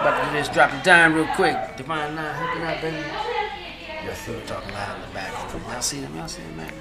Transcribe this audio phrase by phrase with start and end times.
[0.00, 1.56] About to do this, drop the dime real quick.
[1.76, 2.96] Divine Nine hooking up, baby.
[4.04, 4.32] Yes, sir.
[4.32, 5.32] People talking loud in the back.
[5.72, 6.16] Y'all see them?
[6.16, 6.72] Y'all see them, man?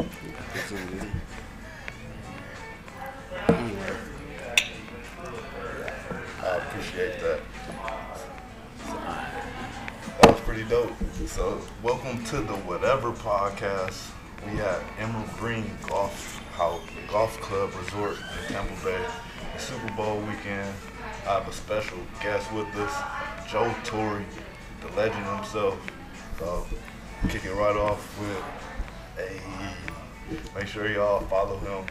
[3.49, 3.93] Anyway,
[6.43, 7.39] I appreciate that.
[10.21, 10.91] That was pretty dope.
[11.25, 14.11] So, welcome to the Whatever Podcast.
[14.45, 19.03] We at Emerald Green Golf House, Golf Club Resort in Tampa Bay.
[19.57, 20.71] Super Bowl weekend.
[21.27, 24.23] I have a special guest with us, Joe Torry,
[24.79, 25.77] the legend himself.
[26.39, 26.65] So,
[27.27, 28.43] kick it right off with
[29.19, 30.57] a.
[30.57, 31.85] Make sure y'all follow him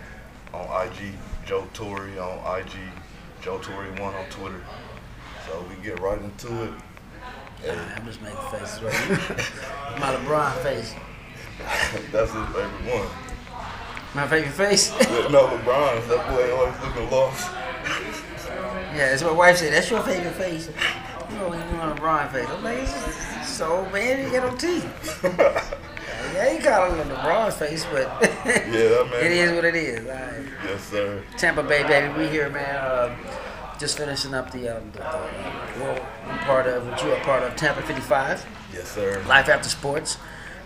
[0.55, 1.13] on IG,
[1.45, 2.73] Joe Torry on IG,
[3.43, 4.63] Joe Torry one on Twitter.
[5.47, 6.73] So we get right into it.
[7.61, 8.95] Hey, I'm just making faces right
[10.01, 10.95] My LeBron face.
[12.11, 13.09] that's his favorite one.
[14.15, 14.91] My favorite face?
[15.31, 17.51] No, LeBron, that boy always looking lost.
[18.97, 19.73] Yeah, that's what my wife said.
[19.73, 20.69] That's your favorite face.
[21.31, 22.47] You know, you on LeBron face.
[22.49, 25.73] I'm like, it's so bad you got on teeth.
[26.35, 28.03] Yeah, you call it a LeBron face, but
[28.45, 29.25] Yeah, that man.
[29.25, 30.01] it is what it is.
[30.01, 30.45] Right.
[30.67, 31.23] Yes, sir.
[31.39, 32.13] Tampa Bay, baby.
[32.19, 32.77] We here, man.
[32.77, 33.17] Uh,
[33.79, 37.43] just finishing up the, um, the, the world I'm part of, what you are part
[37.43, 39.23] of, Tampa 55, Yes, sir.
[39.27, 40.19] Life After Sports.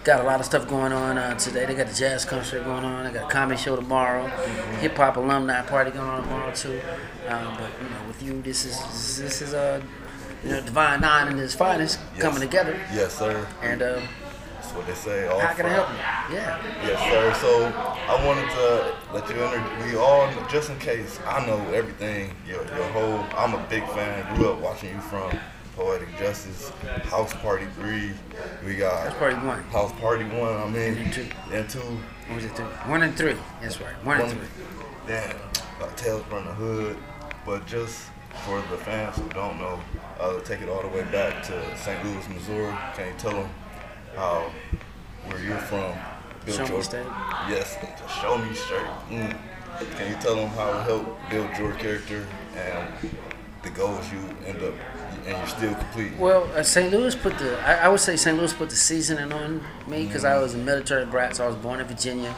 [0.02, 1.66] Got a lot of stuff going on uh, today.
[1.66, 3.04] They got the jazz concert going on.
[3.04, 4.26] They got a comedy show tomorrow.
[4.80, 6.80] Hip hop alumni party going on tomorrow too.
[7.28, 9.82] Um, but you know, with you, this is this is uh,
[10.42, 12.22] you know, Divine Nine and his finest Yes.
[12.22, 12.80] coming together.
[12.94, 13.46] Yes, sir.
[13.60, 14.00] And uh,
[14.54, 15.26] That's what they say.
[15.28, 16.34] All how can I help you?
[16.36, 16.58] Yeah.
[16.86, 17.34] Yes, sir.
[17.42, 19.86] So I wanted to let you enter.
[19.86, 22.34] We all, just in case, I know everything.
[22.46, 23.22] Your, your whole.
[23.36, 24.34] I'm a big fan.
[24.36, 25.30] Grew up watching you from
[25.80, 26.68] Poetic Justice,
[27.04, 28.10] House Party Three.
[28.66, 29.62] We got That's party one.
[29.64, 30.52] House Party One.
[30.54, 31.26] I mean, And two.
[31.50, 31.78] and two.
[31.78, 32.54] What was it?
[32.54, 32.66] Three?
[32.66, 33.34] One and three.
[33.62, 33.94] That's right.
[34.04, 34.40] One and three.
[35.06, 35.36] Damn,
[35.80, 36.98] uh, Tales from the Hood.
[37.46, 38.08] But just
[38.44, 39.80] for the fans who don't know,
[40.20, 42.04] uh, take it all the way back to St.
[42.04, 42.76] Louis, Missouri.
[42.94, 43.48] Can you tell them
[44.14, 44.50] how
[45.28, 45.94] where you're from?
[46.44, 47.06] built Show me straight.
[47.48, 48.86] Yes, just show me straight.
[49.08, 49.38] Mm.
[49.96, 52.86] Can you tell them how it helped build your character and
[53.62, 54.74] the goals you end up
[55.26, 56.16] and you're still complete?
[56.18, 56.90] Well, uh, St.
[56.92, 58.36] Louis put the, I, I would say St.
[58.36, 61.36] Louis put the seasoning on me because I was a military brat.
[61.36, 62.34] So I was born in Virginia,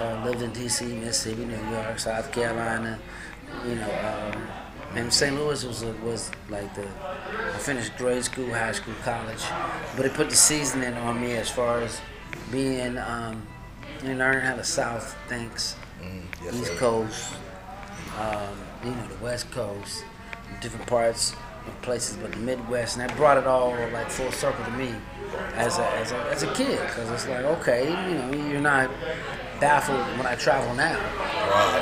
[0.00, 2.98] uh, lived in D.C., Mississippi, New York, South Carolina,
[3.66, 4.32] you know.
[4.34, 4.42] Um,
[4.94, 5.34] and St.
[5.34, 9.42] Louis was a, was like the, I finished grade school, high school, college,
[9.96, 12.00] but it put the seasoning on me as far as
[12.50, 13.42] being, um,
[14.04, 16.76] and learning how the South thinks, Mm, yes, East sir.
[16.78, 17.34] Coast,
[18.18, 20.04] um, you know, the West Coast,
[20.60, 21.34] different parts
[21.66, 24.94] of places, but the Midwest, and that brought it all like full circle to me
[25.54, 28.90] as a, as a, as a kid, because it's like, okay, you know, you're not
[29.60, 30.98] baffled when I travel now,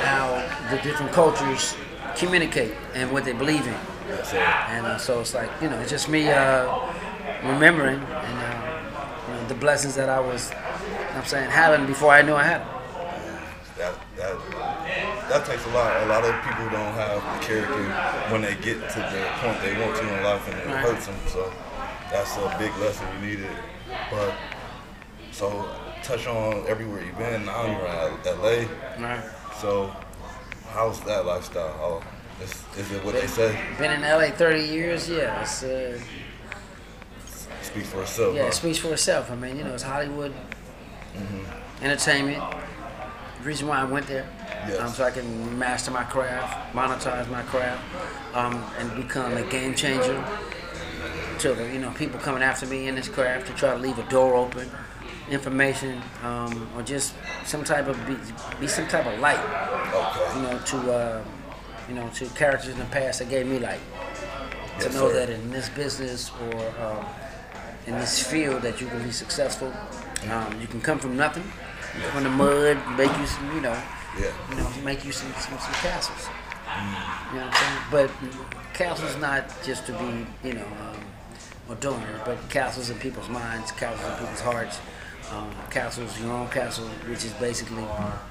[0.01, 1.75] how the different cultures
[2.15, 3.73] communicate and what they believe in.
[4.69, 6.93] And uh, so it's like, you know, it's just me uh,
[7.43, 8.81] remembering and uh,
[9.27, 12.21] you know, the blessings that I was, you know what I'm saying, having before I
[12.21, 12.67] knew I had them.
[13.77, 14.50] that that
[15.31, 16.03] that takes a lot.
[16.03, 17.83] A lot of people don't have the character
[18.31, 20.83] when they get to the point they want to in life, and it Right.
[20.85, 21.15] hurts them.
[21.27, 21.51] So
[22.11, 23.49] that's a big lesson you needed.
[24.11, 24.33] But
[25.31, 25.69] so
[26.03, 27.45] touch on everywhere you've been.
[27.45, 28.65] Now you're in LA.
[29.07, 29.23] Right.
[29.61, 29.89] So
[30.73, 31.73] how's that lifestyle?
[31.81, 32.03] Oh,
[32.43, 33.57] is, is it what they say?
[33.77, 35.41] Been in LA 30 years, yeah.
[35.41, 35.97] It's, uh,
[37.61, 38.35] Speaks for itself.
[38.35, 38.47] yeah, huh?
[38.49, 39.31] it speaks for itself.
[39.31, 40.33] I mean, you know, it's Hollywood
[41.81, 42.43] entertainment.
[43.41, 44.27] The reason why I went there,
[44.67, 44.79] Yes.
[44.79, 47.81] um, so I can master my craft, monetize my craft,
[48.35, 50.23] um, and become a game changer.
[51.39, 53.97] To the, you know, people coming after me in this craft to try to leave
[53.97, 54.69] a door open,
[55.31, 58.15] information, um, or just some type of be,
[58.59, 59.39] be some type of light.
[59.39, 60.35] Okay.
[60.35, 61.23] you know, to uh,
[61.89, 63.79] you know, to characters in the past that gave me light.
[64.77, 65.13] to Yes, know sir.
[65.25, 67.05] that in this business or um,
[67.87, 69.73] in this field that you can be successful.
[70.29, 71.43] Um, you can come from nothing,
[72.11, 73.77] from the mud, make you some, you know,
[74.19, 74.31] Yeah.
[74.49, 76.27] you know, make you some some, some castles.
[77.33, 77.81] You know what I'm saying?
[77.91, 80.97] But castles not just to be, you know, um,
[81.71, 84.79] a donor, but castles in people's minds, castles in people's hearts.
[85.31, 87.83] Um, castles, your own castle, which is basically,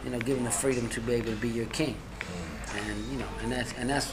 [0.04, 1.96] you know, giving the freedom to be able to be your king,
[2.76, 4.12] and you know, and that's and that's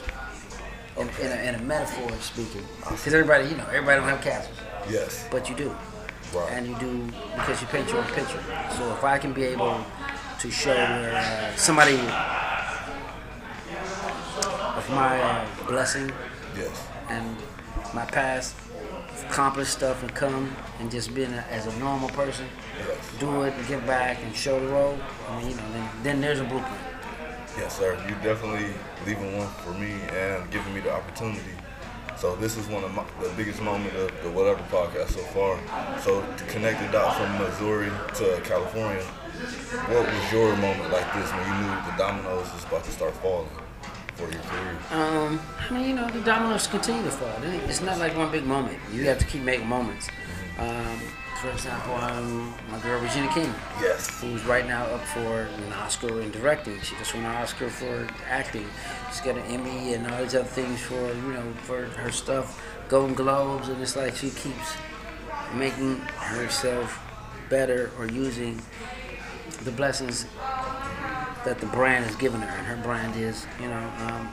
[0.96, 4.56] in, in, a, in a metaphor speaking, because everybody, you know, everybody don't have castles,
[4.88, 5.26] Yes.
[5.30, 5.76] but you do,
[6.34, 6.52] Right.
[6.52, 8.42] and you do because you paint your own picture.
[8.76, 9.80] So if I can be able
[10.40, 11.98] to show where uh, somebody
[14.76, 16.10] of my uh, blessing
[16.56, 16.86] Yes.
[17.08, 17.36] and
[17.94, 18.54] my past
[19.30, 22.46] accomplished stuff and come and just being a, as a normal person,
[22.78, 22.96] Yes.
[23.18, 24.98] do it and give back and show the road.
[25.28, 26.74] I mean, you know, then, then there's a blueprint.
[27.56, 27.96] Yes, sir.
[28.08, 28.70] You're definitely
[29.06, 31.40] leaving one for me and giving me the opportunity
[32.18, 35.56] So this is one of my, the biggest moment of the whatever podcast so far.
[36.00, 39.04] So to connect the dots from Missouri to California,
[39.86, 43.14] what was your moment like this when you knew the dominoes was about to start
[43.22, 43.48] falling
[44.18, 44.76] for your career?
[44.90, 47.32] Um, I mean, you know, the dominoes continue to fall.
[47.68, 48.78] It's not like one big moment.
[48.92, 50.08] You have to keep making moments.
[50.58, 51.00] Um,
[51.40, 54.20] for example, um, my girl Regina King, Yes.
[54.20, 56.80] who's right now up for an Oscar in directing.
[56.80, 58.66] She just won an Oscar for acting.
[59.10, 62.60] She's got an Emmy and all these other things for you know for her stuff,
[62.88, 64.74] Golden Globes, and it's like she keeps
[65.54, 67.00] making herself
[67.48, 68.60] better or using
[69.62, 70.26] the blessings
[71.48, 74.30] that the brand has given her, and her brand is you know um,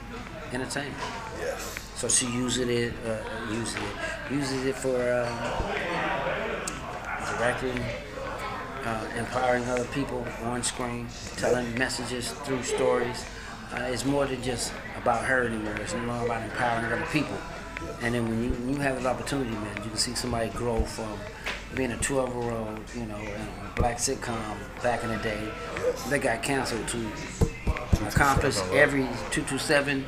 [0.52, 0.94] entertainment.
[1.40, 1.78] Yes.
[1.96, 3.16] So she uses it, uh,
[3.50, 5.32] uses it, uses it for um,
[7.32, 7.82] directing,
[8.84, 11.08] uh, empowering other people on screen,
[11.38, 13.24] telling messages through stories.
[13.72, 15.74] Uh, it's more than just about her anymore.
[15.80, 17.38] It's more about empowering other people.
[18.02, 20.82] And then when you, when you have that opportunity, man, you can see somebody grow
[20.82, 21.18] from
[21.74, 25.40] being a 12 year old, you know, in a black sitcom back in the day
[26.08, 27.06] that got canceled to
[28.06, 30.04] accomplish every 227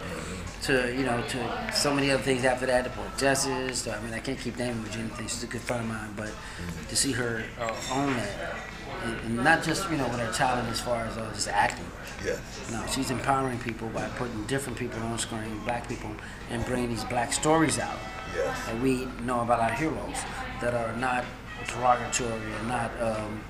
[0.62, 4.00] to you know to so many other things after that to Poetic Justice to, I
[4.02, 6.30] mean I can't keep naming Regina things she's a good friend of mine but
[6.88, 7.44] to see her
[7.92, 8.56] own that
[9.04, 11.86] and, and not just you know with her talent as far as uh, just acting
[12.24, 12.40] Yes.
[12.72, 16.10] no she's empowering people by putting different people on screen black people
[16.50, 17.96] and bringing these black stories out
[18.36, 18.66] Yes.
[18.66, 20.16] that we know about our heroes
[20.60, 21.24] that are not
[21.66, 23.40] derogatory and not um,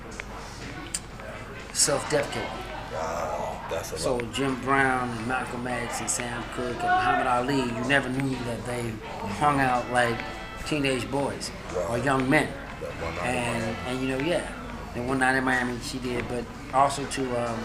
[1.73, 2.49] self-deprecating
[2.91, 3.61] Wow.
[3.69, 4.33] That's a so lot.
[4.33, 8.65] Jim Brown and Malcolm X and Sam Cooke and Muhammad Ali, you never knew that
[8.65, 8.91] they
[9.37, 10.17] hung out like
[10.65, 11.51] teenage boys
[11.87, 12.51] or young men.
[12.81, 14.51] That one night in And and you know, yeah.
[14.95, 17.59] And one night in Miami she did, but also to um,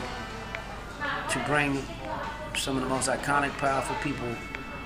[1.31, 1.83] to bring
[2.55, 4.29] some of the most iconic, powerful people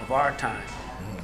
[0.00, 0.62] of our time.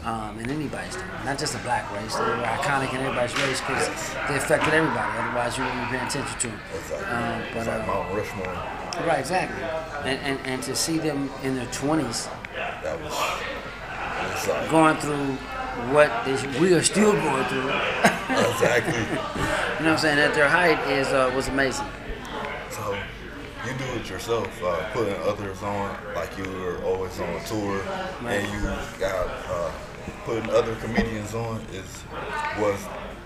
[0.05, 2.15] Um, in anybody's time, not just a black race.
[2.15, 3.89] They were iconic in everybody's race because
[4.29, 5.17] they affected everybody.
[5.17, 6.61] Otherwise, you wouldn't be paying attention to them.
[6.77, 7.06] Exactly.
[7.09, 9.06] Um, but it's like uh, Mount Rushmore.
[9.06, 9.62] Right, exactly.
[10.05, 12.29] And, and, and to see them in their 20s
[12.83, 13.12] That was.
[14.47, 15.37] Like, going through
[15.93, 17.69] what they, we are still going through,
[18.29, 19.01] exactly.
[19.01, 21.87] you know what I'm saying, at their height is uh, was amazing.
[22.71, 22.97] So
[23.67, 27.81] you do it yourself, uh, putting others on, like you were always on a tour,
[28.27, 28.69] and you
[28.99, 29.73] got uh,
[30.25, 31.61] putting other comedians on.
[31.73, 32.05] Is
[32.59, 32.79] was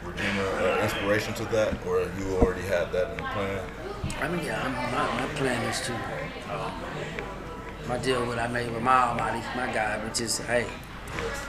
[0.04, 3.64] Regina an inspiration to that, or you already had that in the plan?
[4.20, 5.94] I mean, yeah, I'm, my, my plan is to,
[6.54, 6.72] um,
[7.86, 10.66] my deal what I made with my Almighty, my God, which is, hey,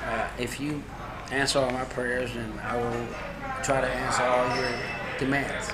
[0.05, 0.83] uh, if you
[1.31, 3.07] answer all my prayers, then I will
[3.63, 4.71] try to answer all your
[5.19, 5.69] demands,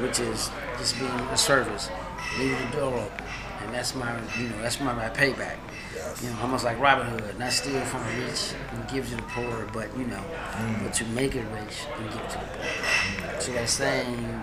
[0.00, 1.90] which is just being a service,
[2.38, 3.24] leaving the door open.
[3.64, 5.56] And that's my, you know, that's my, my payback.
[6.22, 9.22] You know, almost like Robin Hood, not steal from the rich and give to the
[9.22, 10.22] poor, but you know,
[10.52, 10.82] mm.
[10.82, 12.64] but to make it rich and give to the poor.
[12.64, 13.40] Mm.
[13.40, 14.42] So that same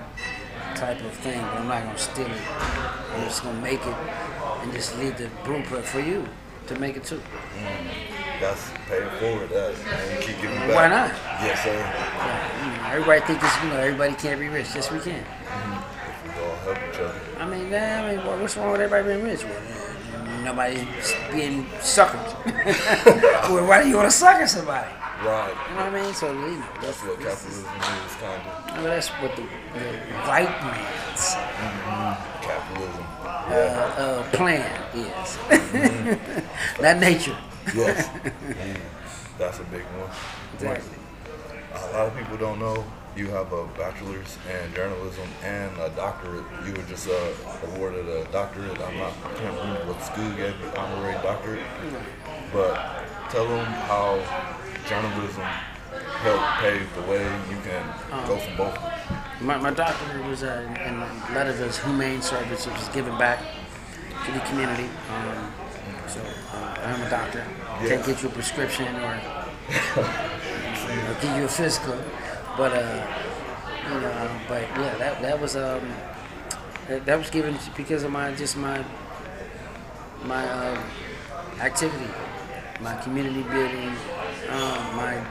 [0.76, 2.42] type of thing, but I'm not gonna steal it.
[3.14, 3.96] I'm just gonna make it
[4.62, 6.28] and just leave the blueprint for you
[6.68, 7.22] to make it too.
[7.60, 8.16] Mm.
[8.40, 9.50] That's paying forward.
[9.50, 10.76] That and keep giving back.
[10.76, 11.10] Why not?
[11.42, 11.74] Yes, sir.
[11.74, 14.68] Yeah, you know, everybody think it's, you know, everybody can't be rich.
[14.76, 15.24] Yes, we can.
[15.24, 17.22] If we all help each other.
[17.40, 19.44] I mean, nah, I mean, what's wrong with everybody being rich?
[19.44, 19.62] Well,
[20.46, 22.26] nobody's being suckered.
[23.50, 24.88] well, why do you want to sucker somebody?
[25.24, 25.54] Right.
[25.70, 26.14] You know what I mean?
[26.14, 28.72] So, you know, That's what capitalism is, kind of.
[28.72, 29.86] I mean, that's what the, the
[30.28, 31.36] white man's
[32.42, 33.06] Capitalism.
[33.24, 33.52] uh,
[33.98, 35.38] uh, plan is.
[36.82, 37.38] Not nature.
[37.76, 38.10] Yes.
[38.46, 38.80] Mm.
[39.38, 40.10] That's a big one.
[40.54, 40.98] Exactly.
[41.76, 46.44] A lot of people don't know you have a bachelor's in journalism and a doctorate.
[46.66, 47.34] You were just uh,
[47.68, 48.80] awarded a doctorate.
[48.82, 51.64] I'm not, I can't remember what school gave you, honorary doctorate.
[52.52, 52.76] But
[53.30, 54.20] tell them how
[54.88, 55.44] journalism
[56.24, 58.78] helped pave the way you can go from both.
[59.40, 61.00] My, my doctor was uh, in
[61.34, 63.40] Letterville's Humane Service, which is giving back
[64.26, 64.90] to the community.
[65.10, 65.54] Um,
[66.08, 66.20] so
[66.54, 67.46] uh, I'm a doctor.
[67.80, 69.22] Can't get you a prescription or,
[71.22, 71.98] give you a physical,
[72.58, 73.08] but uh,
[73.90, 75.82] you know, but yeah, that that was um,
[76.88, 78.84] that, that was given because of my just my
[80.24, 80.84] my um,
[81.60, 82.12] activity,
[82.82, 83.94] my community building,
[84.50, 85.22] um, my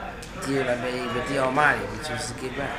[0.47, 2.77] deal I made with the Almighty, which was to give back.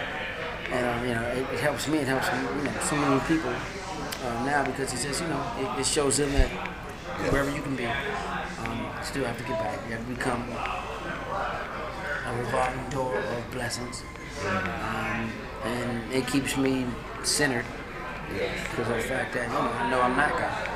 [0.72, 2.00] And um, you know, it, it helps me.
[2.00, 5.80] It helps you know so many people um, now because it says you know it,
[5.80, 6.50] it shows them that
[7.32, 9.80] wherever you can be, um, you still have to get back.
[9.88, 10.44] You have to become
[12.26, 14.04] a revolving door of blessings,
[14.48, 15.32] um,
[15.64, 16.86] and it keeps me
[17.24, 17.66] centered
[18.36, 18.68] Yes.
[18.70, 20.70] because of the fact that you know I know I'm not God,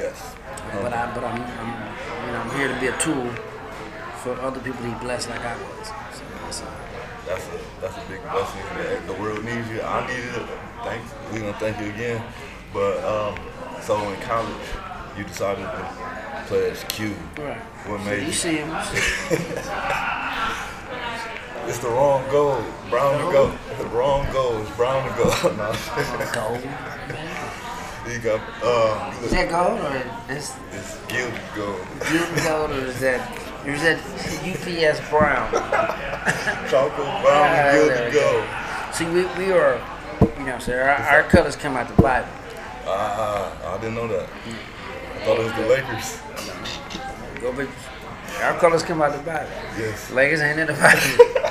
[0.00, 0.34] Yes.
[0.82, 3.28] but I but I'm, I'm you know I'm here to be a tool
[4.22, 5.86] for other people to be blessed like I was.
[6.16, 6.68] So, that's all.
[7.26, 8.62] That's a that's a big blessing.
[8.78, 9.82] that The world needs you.
[9.82, 10.48] I needed it.
[10.84, 11.12] Thanks.
[11.32, 12.22] We gonna thank you again.
[12.72, 13.38] But um,
[13.82, 14.66] so in college,
[15.18, 15.90] you decided to
[16.46, 17.14] play as Q.
[17.38, 17.58] Right.
[17.86, 18.32] What So made you you?
[18.32, 18.70] see him.
[21.68, 22.62] It's the wrong goal.
[22.90, 23.58] Brown to go.
[23.78, 24.58] The wrong goal.
[24.62, 25.24] It's brown to go.
[25.56, 25.72] no.
[26.32, 26.62] Gold.
[28.08, 29.12] you got uh.
[29.24, 31.80] Is that gold or is It's guilty gold.
[32.00, 33.98] Gilton gold or is that or is that
[34.46, 35.50] UPS brown?
[36.70, 38.30] Chocolate brown and guilty go.
[38.40, 38.94] gold.
[38.94, 39.80] See, we, we are,
[40.38, 40.82] you know, sir.
[40.82, 42.28] Our, our colors come out the Bible.
[42.86, 44.28] Ah, I didn't know that.
[44.28, 47.42] I thought it was the Lakers.
[47.42, 47.68] Go big.
[48.42, 49.50] Our colors come out the Bible.
[49.76, 50.10] Yes.
[50.12, 50.72] Lakers ain't in the
[51.34, 51.45] Bible.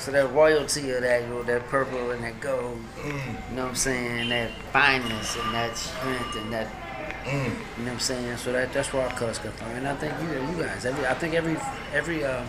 [0.00, 4.28] So that royalty of that, that purple and that gold, you know what I'm saying?
[4.30, 6.68] That fineness and that strength and that,
[7.24, 7.44] Mm.
[7.44, 7.52] you know
[7.84, 8.36] what I'm saying?
[8.38, 9.68] So that that's where our colors come from.
[9.72, 11.54] And I think you, you guys, every I think every
[11.92, 12.46] every um,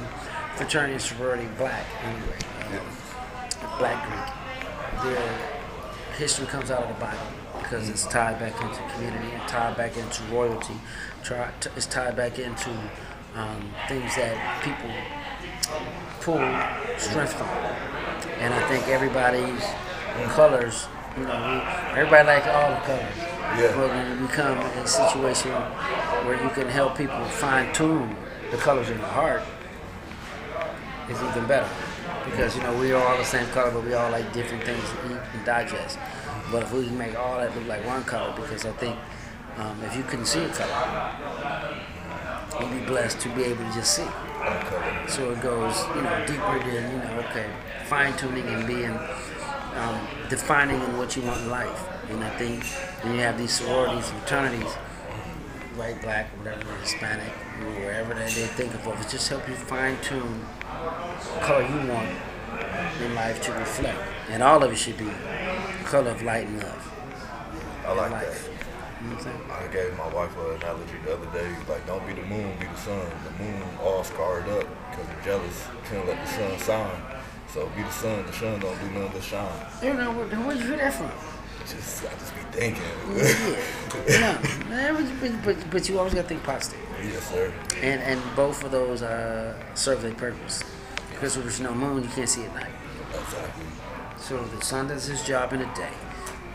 [0.56, 5.38] fraternity and sorority black anyway, um, black Greek, their
[6.18, 7.18] history comes out of the Bible
[7.62, 10.76] because it's tied back into community and tied back into royalty.
[11.76, 12.70] It's tied back into
[13.36, 14.90] um, things that people
[16.22, 16.38] pull
[16.98, 17.48] strength from.
[18.40, 19.64] And I think everybody's
[20.34, 20.88] colors,
[21.18, 21.64] you know,
[21.96, 23.18] everybody likes all the colors.
[23.18, 23.74] Yeah.
[23.76, 25.52] But when you become in a situation
[26.26, 28.16] where you can help people fine tune
[28.52, 29.44] the colors in the heart,
[31.10, 31.70] it's even better.
[32.26, 34.84] Because, you know, we are all the same color, but we all like different things
[34.84, 35.98] to eat and digest.
[36.52, 38.98] But if we can make all that look like one color, because I think
[39.58, 41.12] um, if you couldn't see a color,
[42.62, 44.08] you'd be blessed to be able to just see.
[44.42, 45.08] Okay.
[45.08, 47.48] So it goes, you know, deeper than, you know, okay,
[47.86, 48.98] fine tuning and being,
[49.76, 51.88] um, defining in what you want in life.
[52.10, 52.64] And I think
[53.04, 54.74] when you have these sororities and fraternities,
[55.76, 57.32] white, black, whatever, Hispanic,
[57.80, 60.46] wherever that they think of, it just help you fine tune
[61.42, 62.10] color you want
[63.02, 64.00] in life to reflect.
[64.30, 65.10] And all of it should be
[65.86, 66.92] color of light and love.
[67.86, 68.46] I like life.
[68.46, 68.51] that.
[69.02, 69.52] You know what I'm saying?
[69.52, 71.50] I gave my wife an analogy the other day.
[71.68, 73.10] Like, don't be the moon, be the sun.
[73.24, 75.68] The moon all scarred up because you're jealous.
[75.90, 77.02] Can't let the sun shine.
[77.52, 78.26] So be the sun.
[78.28, 79.66] The sun don't do nothing but shine.
[79.82, 81.12] You know, where, where'd you hear that from?
[81.62, 82.84] Just, I just be thinking.
[84.08, 84.42] Yeah.
[84.70, 86.80] no, man, but, but, but you always got to think positive.
[87.04, 87.54] yes, sir.
[87.82, 90.64] And and both of those uh, serve their purpose.
[91.12, 92.72] Because if there's no moon, you can't see at night.
[93.14, 93.66] Exactly.
[94.18, 95.94] So the sun does his job in the day.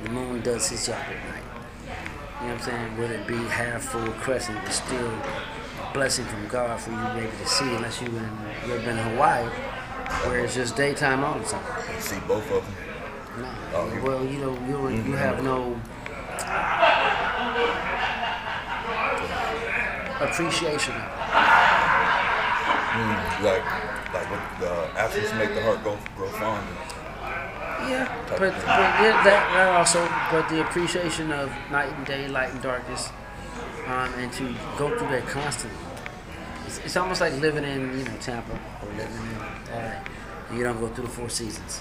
[0.02, 1.45] The moon does his job at night.
[2.46, 2.96] You know what I'm saying?
[2.96, 7.14] Whether it be half full crescent, it's still a blessing from God for you to
[7.14, 9.46] be able to see, unless you in you ever been in Hawaii,
[10.28, 12.00] where it's just daytime all the time.
[12.00, 12.74] See both of them.
[13.42, 13.54] No.
[13.74, 15.74] Oh, well, you know, you you have no
[20.20, 21.08] appreciation of it.
[22.94, 23.64] Mm, like,
[24.14, 26.95] like what the absence make the heart go grow fonder.
[27.88, 32.50] Yeah, but, but yeah, that, that also, but the appreciation of night and day, light
[32.50, 33.10] and darkness,
[33.86, 35.78] um, and to go through that constantly.
[36.66, 38.52] It's, it's almost like living in, you know, Tampa
[38.82, 40.02] or living in LA.
[40.52, 41.80] You don't go through the four seasons.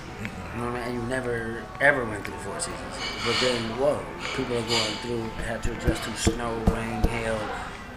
[0.56, 0.96] You know what I mean?
[0.96, 2.96] And you never, ever went through the four seasons.
[3.26, 4.00] But then, whoa,
[4.36, 7.40] people are going through, have to adjust to snow, rain, hail,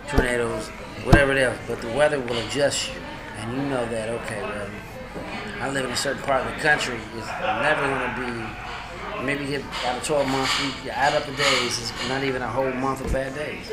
[0.09, 0.69] tornadoes,
[1.05, 1.59] whatever it is.
[1.67, 3.01] But the weather will adjust you.
[3.39, 4.69] And you know that, okay, well,
[5.61, 6.99] I live in a certain part of the country.
[7.17, 11.27] It's never going to be, maybe get out of 12 months, you you add up
[11.27, 13.69] the days, it's not even a whole month of bad days.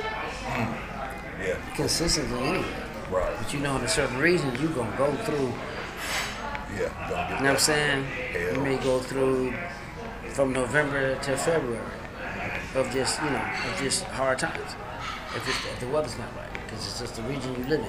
[1.39, 1.57] Yeah.
[1.75, 2.65] Consistently anyway.
[3.11, 3.35] Right.
[3.37, 5.53] But you know, in a certain region, you're going to go through,
[6.75, 6.89] Yeah.
[7.37, 8.07] You know what I'm saying?
[8.55, 9.53] You may go through
[10.29, 11.85] from November to February
[12.73, 14.75] of just, you know, of just hard times.
[15.35, 17.85] If, it's, if the weather's not right, because it's just the region you live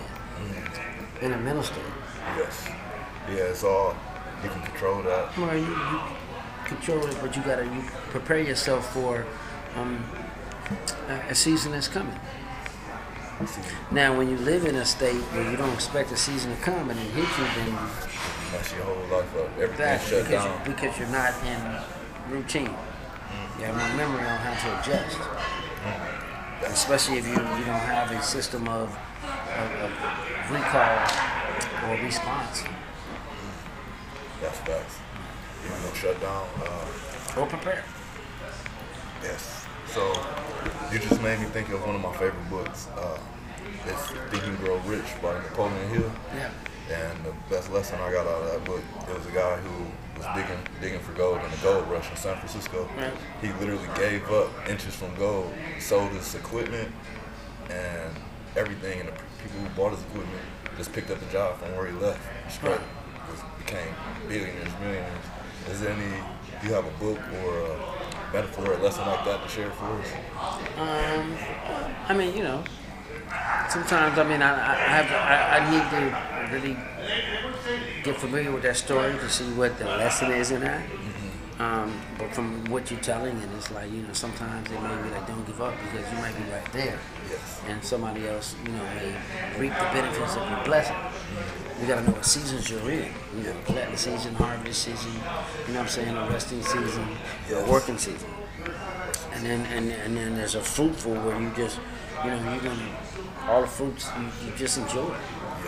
[1.20, 1.82] in, in a mental state.
[2.36, 2.68] Yes.
[3.28, 3.50] Yeah.
[3.50, 3.94] It's all
[4.42, 5.36] you can control that.
[5.36, 6.00] Well, you, you
[6.64, 9.26] control it, but you gotta you prepare yourself for
[9.76, 10.04] um,
[11.08, 12.18] a, a season that's coming.
[13.90, 16.88] Now, when you live in a state where you don't expect a season to come
[16.88, 19.50] and it hits you, then mess your whole life up.
[19.58, 20.66] Everything that shut because, down.
[20.66, 22.74] you, because you're not in routine.
[23.58, 25.18] You have no memory on how to adjust,
[26.72, 28.88] especially if you, you don't have a system of,
[29.24, 32.64] of, of recall or response
[34.40, 34.98] That's facts.
[35.64, 36.46] You know, shut down.
[36.60, 37.84] Uh, or prepare.
[39.22, 39.66] Yes.
[39.86, 40.12] So
[40.92, 42.88] you just made me think of one of my favorite books.
[42.96, 43.18] Uh,
[43.86, 46.10] it's Think and Grow Rich by Napoleon Hill.
[46.34, 46.50] Yeah.
[46.90, 49.86] And the best lesson I got out of that book, it was a guy who
[50.16, 52.88] was digging digging for gold in the gold rush in San Francisco.
[52.96, 53.12] Right.
[53.40, 56.92] He literally gave up inches from gold, sold his equipment
[57.70, 58.14] and
[58.56, 59.12] everything, and the
[59.42, 60.42] people who bought his equipment
[60.76, 62.20] just picked up the job from where he left.
[62.52, 62.80] Straight was,
[63.66, 63.94] became
[64.28, 65.24] billionaires, millionaires.
[65.70, 66.22] Is there any?
[66.60, 69.84] Do you have a book or a metaphor or lesson like that to share for
[69.84, 70.12] us?
[70.78, 71.36] Um,
[72.08, 72.62] I mean, you know,
[73.68, 76.76] sometimes I mean I, I have I, I need to really
[78.04, 80.86] get familiar with that story to see what the lesson is in that.
[81.58, 85.10] Um, but from what you're telling, and it's like you know, sometimes it may be
[85.10, 86.98] like don't give up because you might be right there.
[87.68, 89.12] And somebody else you know may
[89.58, 90.96] reap the benefits of your blessing.
[91.80, 93.12] You gotta know what seasons you're in.
[93.36, 95.12] You know, planting season, harvest season.
[95.12, 95.18] You
[95.74, 96.16] know what I'm saying?
[96.16, 97.06] A resting season,
[97.52, 98.30] a working season
[99.36, 101.78] and then and, and then there's a fruitful where you just
[102.24, 102.88] you know you're gonna
[103.48, 105.14] all the fruits you, you just enjoy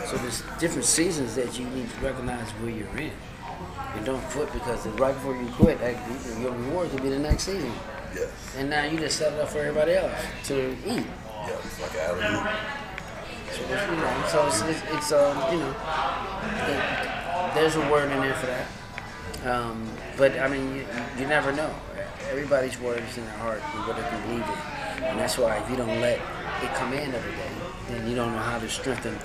[0.06, 3.12] so there's different seasons that you need to recognize where you're in
[3.94, 5.78] and don't quit because right before you quit
[6.40, 7.72] your reward could be the next season
[8.14, 8.30] Yes.
[8.56, 11.04] and now you just set it up for everybody else to eat
[11.46, 11.56] Yeah.
[11.64, 12.50] It's like an alley
[13.50, 15.74] so it's, you know so it's, it's, it's um you know
[16.68, 18.66] it, there's a word in there for that
[19.46, 20.86] um, but I mean you,
[21.18, 21.74] you never know
[22.30, 25.04] everybody's word is in their heart and what they believe in.
[25.04, 27.50] And that's why if you don't let it come in every day,
[27.88, 29.18] then you don't know how to strengthen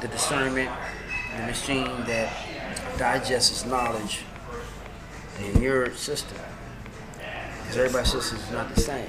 [0.00, 0.70] the discernment,
[1.36, 2.32] the machine that
[2.98, 4.24] digests knowledge
[5.42, 6.38] in your system.
[7.62, 9.08] Because everybody's system is not the same,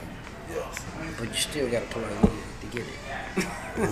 [0.49, 0.85] Yes.
[1.19, 3.87] but you still got to plug in to get it.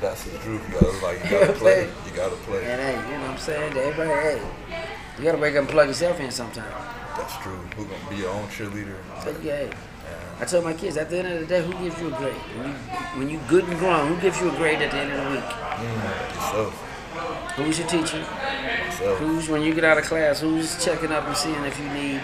[0.00, 1.06] That's the truth, though.
[1.06, 1.82] Like you gotta play.
[2.06, 2.64] You gotta play.
[2.70, 3.72] And hey, you know what I'm saying?
[3.74, 4.42] To everybody, hey,
[5.18, 6.70] you got to wake up and plug yourself in sometime.
[7.16, 7.56] That's true.
[7.76, 8.96] Who gonna be your own cheerleader?
[9.24, 9.70] But yeah, hey,
[10.40, 12.34] I tell my kids at the end of the day, who gives you a grade?
[12.34, 12.74] When you
[13.18, 15.30] when you good and grown, who gives you a grade at the end of the
[15.30, 15.44] week?
[15.44, 16.88] Mm, yourself.
[17.56, 18.18] Who's your teacher?
[18.18, 19.18] Yourself.
[19.18, 20.40] Who's when you get out of class?
[20.40, 22.20] Who's checking up and seeing if you need?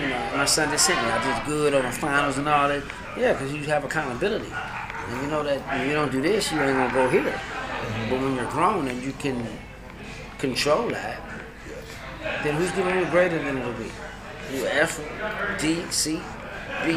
[0.00, 1.10] You know, my son just sent me.
[1.10, 2.82] I did good on the finals and all that.
[3.18, 6.60] Yeah, because you have accountability, and you know that if you don't do this, you
[6.60, 7.40] ain't gonna go here.
[8.08, 9.46] But when you're grown and you can
[10.38, 11.20] control that,
[12.42, 13.92] then who's giving you the end of week?
[14.52, 15.00] You F,
[15.60, 16.20] D, C,
[16.84, 16.96] B,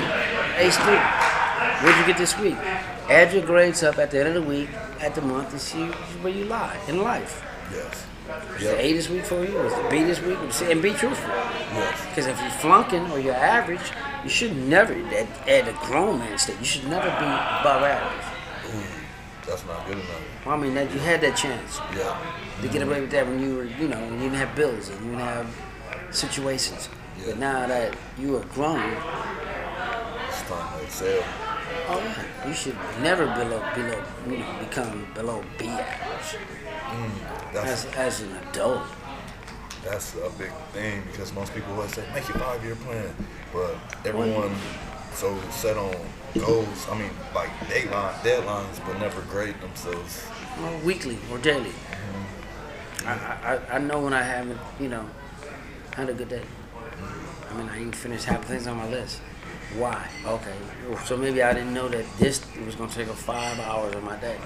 [0.57, 1.03] A student.
[1.81, 2.55] What'd you get this week?
[3.09, 4.69] Add your grades up at the end of the week,
[5.01, 5.85] at the month, and see
[6.21, 7.43] where you lie in life.
[7.71, 8.05] Yes.
[8.27, 9.53] Was the A this week for you?
[9.55, 10.37] Was the B this week?
[10.71, 11.29] And be truthful.
[11.29, 12.05] Yes.
[12.09, 13.81] Because if you're flunking or you're average,
[14.23, 18.25] you should never, at, at a grown man state, you should never be above average.
[18.71, 20.47] Mm, that's not good enough.
[20.47, 22.17] I mean, that you had that chance Yeah.
[22.61, 24.89] to get away with that when you were, you know, when you didn't have bills
[24.89, 25.47] and you didn't have
[26.11, 26.87] situations.
[27.19, 27.25] Yeah.
[27.27, 28.79] But now that you are grown,
[30.29, 31.23] It's time to excel.
[31.85, 36.41] Oh yeah, you should never below below you know become below B average
[36.89, 38.83] mm, That's as as an adult.
[39.83, 43.13] that's a big thing because most people always say make your five year plan,
[43.51, 45.13] but everyone mm.
[45.13, 45.95] so set on
[46.39, 46.87] goals.
[46.89, 50.23] I mean, like deadline deadlines, but never grade themselves.
[50.57, 51.71] Well, weekly or daily.
[51.71, 53.07] Mm-hmm.
[53.07, 53.13] I,
[53.55, 55.05] I I know when I haven't you know
[55.95, 56.43] had a good day.
[57.49, 59.19] I mean I ain't finished half the things on my list.
[59.77, 60.07] Why?
[60.25, 60.55] Okay,
[61.05, 64.15] so maybe I didn't know that this was gonna take up five hours of my
[64.17, 64.37] day.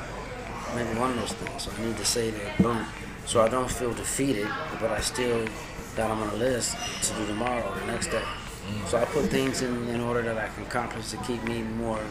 [0.76, 1.64] Maybe one of those things.
[1.64, 2.86] So I need to say that boom,
[3.26, 4.48] so I don't feel defeated,
[4.80, 5.46] but I still
[5.96, 8.24] got them on the list to do tomorrow or the next day.
[8.86, 12.02] So I put things in, in order that I can accomplish to keep me more.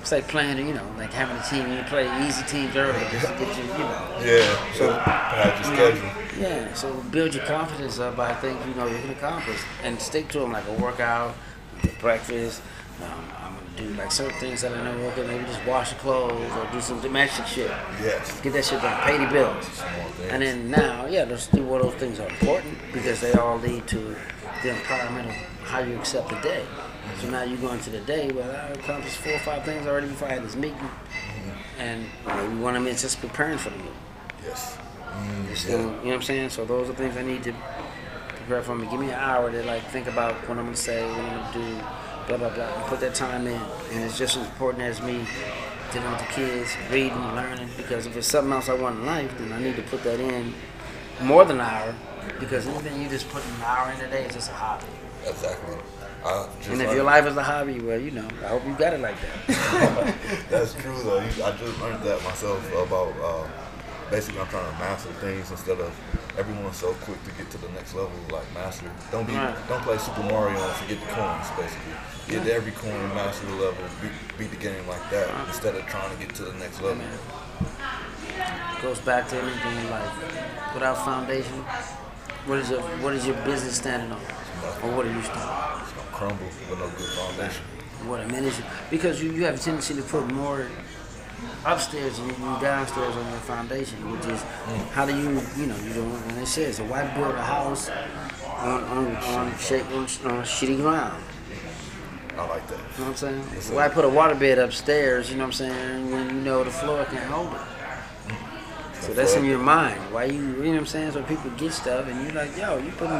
[0.00, 1.76] It's like playing, you know, like having a team.
[1.76, 4.20] You play easy teams early just to get you, you know.
[4.24, 4.72] Yeah.
[4.72, 6.20] So pad your schedule.
[6.40, 10.28] Yeah, so build your confidence up by things you know you can accomplish and stick
[10.28, 11.34] to them like a workout,
[12.00, 12.62] breakfast.
[13.02, 13.08] Um,
[13.42, 14.92] I'm gonna do like certain things that I know.
[15.08, 17.70] Okay, maybe just wash the clothes or do some domestic shit.
[18.02, 18.40] Yes.
[18.42, 19.00] Get that shit done.
[19.02, 19.82] Pay the bills.
[20.28, 23.86] And then now, yeah, those three of those things are important because they all lead
[23.88, 23.96] to
[24.62, 26.64] the empowerment of how you accept the day.
[27.20, 30.08] So now you go into the day, well, I accomplished four or five things already
[30.08, 30.78] before I had this meeting,
[31.78, 33.92] and maybe one of them is just preparing for the meeting.
[34.44, 34.76] Yes.
[35.48, 35.76] Just, Yeah.
[35.78, 36.50] you know what I'm saying?
[36.50, 37.54] So those are things I need to
[38.50, 38.88] prepare for me.
[38.90, 41.52] Give me an hour to like think about what I'm gonna say, what I'm gonna
[41.52, 41.84] do,
[42.26, 43.60] blah blah blah, and put that time in.
[43.92, 45.24] And it's just as important as me
[45.92, 47.68] dealing with the kids, reading, learning.
[47.76, 50.18] Because if it's something else I want in life, then I need to put that
[50.18, 50.52] in
[51.22, 51.94] more than an hour.
[52.40, 54.86] Because anything you just put an hour in a day is just a hobby.
[55.26, 55.76] Exactly.
[56.58, 58.94] Just And if your life is a hobby, well, you know, I hope you got
[58.94, 60.14] it like that.
[60.50, 61.20] That's true though.
[61.20, 63.48] I just learned that myself about uh,
[64.10, 65.94] basically I'm trying to master things instead of
[66.40, 68.16] everyone's so quick to get to the next level.
[68.32, 69.54] Like master, don't be, Right.
[69.68, 71.46] don't play Super Mario and forget the coins.
[71.56, 71.92] Basically,
[72.28, 75.84] get to every coin, master the level, beat, beat the game like that instead of
[75.86, 77.04] trying to get to the next level.
[78.82, 80.72] Goes back to anything in life.
[80.74, 81.58] Without foundation,
[82.46, 84.20] what is your what is your business standing on,
[84.82, 85.82] or what are you standing?
[85.84, 87.62] It's gonna crumble with no good foundation.
[88.08, 88.54] What a minute,
[88.90, 90.66] because you, you have a tendency to put more
[91.64, 94.42] upstairs and you downstairs on your foundation, which is
[94.92, 96.22] how do you, you know, you don't.
[96.28, 97.90] And it says, so why build a house
[98.46, 101.22] on on on, shake, on, on shitty ground?
[102.36, 102.78] I like that.
[102.78, 103.44] You know what I'm saying?
[103.54, 105.30] Yes, Why put a waterbed upstairs?
[105.30, 106.10] You know what I'm saying?
[106.10, 107.60] When you know the floor can't hold it.
[108.28, 109.02] Mm.
[109.02, 110.00] So that's in your mind.
[110.12, 111.12] Why you, you know what I'm saying?
[111.12, 113.12] So people get stuff and you're like, yo, you putting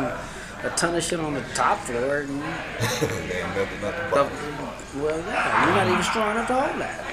[0.62, 5.04] a ton of shit on the top floor and you, There ain't nothing, nothing the,
[5.04, 7.09] well, yeah, you're not even strong enough to hold that.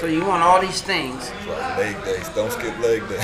[0.00, 2.28] So you want all these things, like leg days.
[2.30, 3.20] Don't skip leg day.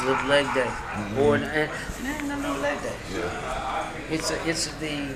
[0.00, 1.18] slip leg day, mm-hmm.
[1.18, 2.94] or and, eh, and nothing but leg day.
[3.14, 3.90] yeah.
[4.10, 5.14] It's a, it's the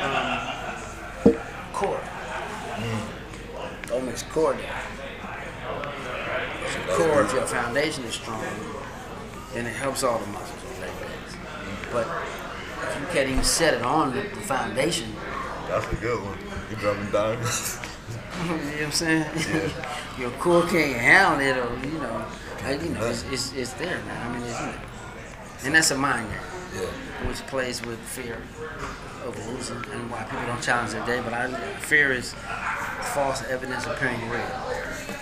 [0.00, 1.36] um,
[1.72, 2.00] core.
[2.76, 3.88] Mm.
[3.88, 4.68] Don't mix core day.
[6.62, 8.44] That's core, if your foundation is strong,
[9.54, 11.36] then it helps all the muscles on leg days.
[11.36, 11.92] Mm.
[11.92, 12.06] But
[12.88, 15.14] if you can't even set it on the, the foundation,
[15.68, 16.38] That's a good one.
[16.70, 17.78] You're dropping diamonds.
[18.42, 19.26] you know what I'm saying?
[19.36, 19.96] Yeah.
[20.18, 22.26] your core can't handle it, or you know,
[22.64, 24.28] like, you know, it's, it's, it's there now.
[24.28, 24.74] I mean, it's, you know,
[25.64, 27.28] and that's a mind game, yeah.
[27.28, 28.38] which plays with fear
[29.24, 31.20] of losing and why people don't challenge their day.
[31.20, 31.48] But I,
[31.80, 32.34] fear is
[33.14, 34.40] false evidence appearing real.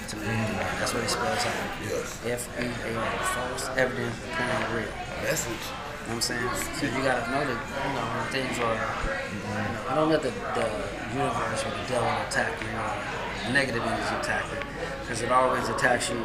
[0.09, 0.79] To me, mm-hmm.
[0.79, 1.55] that's what it spells out.
[1.85, 2.21] Yes.
[2.27, 4.93] F E A false evidence appearing real.
[5.23, 5.92] Message.
[6.03, 6.51] You know what I'm saying?
[6.77, 10.23] So you gotta know that, you know, when things are, you know, I don't let
[10.23, 10.67] the, the
[11.15, 12.99] universe or the devil attack you uh,
[13.39, 14.59] or the negative energy attack you.
[15.01, 16.19] Because it always attacks you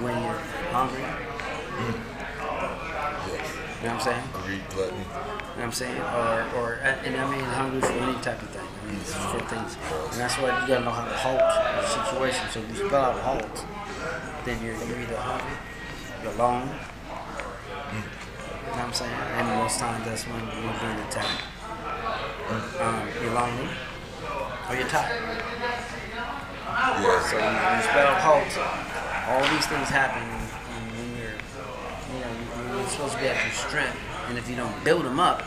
[0.00, 0.40] when you're
[0.72, 1.04] hungry.
[3.28, 3.52] Yes.
[3.82, 4.24] You know what I'm saying?
[4.32, 4.98] Greed, gluttony.
[4.98, 5.20] You know
[5.54, 6.00] what I'm saying?
[6.00, 8.64] Or, or uh, and I mean hungry for any type of thing.
[8.64, 9.76] I mean, it's for things.
[10.12, 12.48] And that's why you gotta know how to halt a situation.
[12.50, 13.66] So if you spell out halt,
[14.44, 15.56] then you're, you're either hungry,
[16.22, 16.68] you're alone.
[18.70, 19.12] You know what I'm saying?
[19.12, 21.42] And most times that's when you're being attacked.
[22.80, 23.68] Um, you're lonely,
[24.68, 25.42] or you're tired.
[26.66, 27.22] Yeah.
[27.26, 28.50] So you spell out halt,
[29.28, 30.42] all these things happen when
[30.94, 32.32] when you're, you know,
[32.74, 33.96] you- you're supposed to be at your strength.
[34.28, 35.42] And if you don't build them up,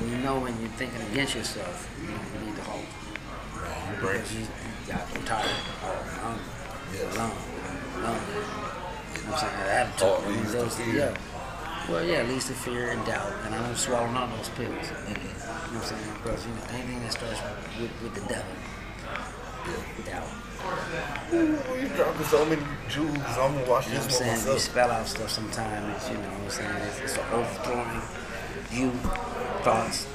[0.00, 2.84] you know when you're thinking against yourself, you, know, you need to halt.
[4.00, 4.12] Bring.
[4.18, 4.46] Because you,
[4.88, 5.50] yeah, I'm tired,
[6.24, 6.38] I'm
[6.94, 7.14] Yes.
[7.16, 7.30] alone,
[7.96, 8.20] lonely.
[8.34, 9.52] You know what I'm saying?
[9.58, 10.08] That attitude.
[10.08, 11.14] All I mean, leads to those- Yeah.
[11.88, 13.32] Well, yeah, it leads to fear and doubt.
[13.44, 14.74] And I don't swallow none of those pills.
[14.74, 15.08] Mm-hmm.
[15.10, 16.14] You know what I'm saying?
[16.22, 17.40] Because, you know, anything that starts
[17.80, 18.52] with, with the devil,
[20.04, 20.26] doubt.
[20.26, 21.36] Mm-hmm.
[21.36, 23.16] Ooh, you're dropping so many jewels.
[23.38, 24.46] I'm gonna watch You know what I'm this saying?
[24.54, 26.76] You spell out stuff sometimes, you know what I'm saying?
[26.88, 28.02] It's, it's an overthrowing
[28.72, 28.90] you
[29.62, 30.08] thoughts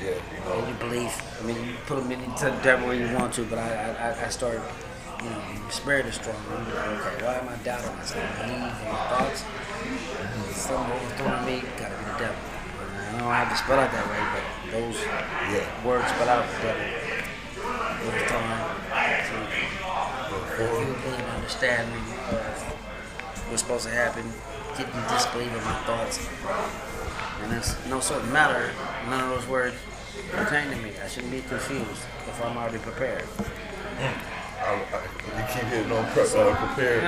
[0.00, 0.52] Yeah, you know.
[0.60, 1.42] and your belief.
[1.42, 2.20] I mean, you put them in
[2.62, 4.60] devil way you want to, but I, I, I- I start,
[5.22, 6.36] you know, spirit is strong.
[6.50, 8.24] I'm like, okay, why am I doubting myself?
[8.40, 9.44] I believe in my thoughts.
[10.56, 12.36] Something overthrowing me, gotta be the devil.
[12.40, 14.96] I don't have to spell out that way, but those
[15.52, 15.84] Yeah.
[15.84, 16.86] words spell out the devil.
[18.06, 18.64] Overthrowing.
[19.28, 19.36] So,
[20.40, 20.80] Before.
[20.80, 22.00] you can understand me
[23.48, 24.24] what's supposed to happen,
[24.76, 26.18] getting disbelief in my thoughts.
[27.42, 28.70] And it's no certain matter,
[29.08, 29.76] none of those words
[30.30, 30.92] pertain to me.
[31.02, 33.24] I shouldn't be confused if I'm already prepared.
[34.70, 37.02] I, I, you keep hitting on pre- uh, prepared.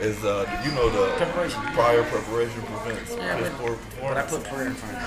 [0.00, 1.60] Is uh, you know the Preparation.
[1.74, 5.02] prior preparation prevents Yeah, piss but, poor but I put prayer in front of.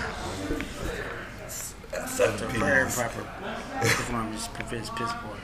[2.09, 2.95] Seven So prayer P's.
[2.95, 3.23] proper
[3.81, 5.37] performance prevents piss poor.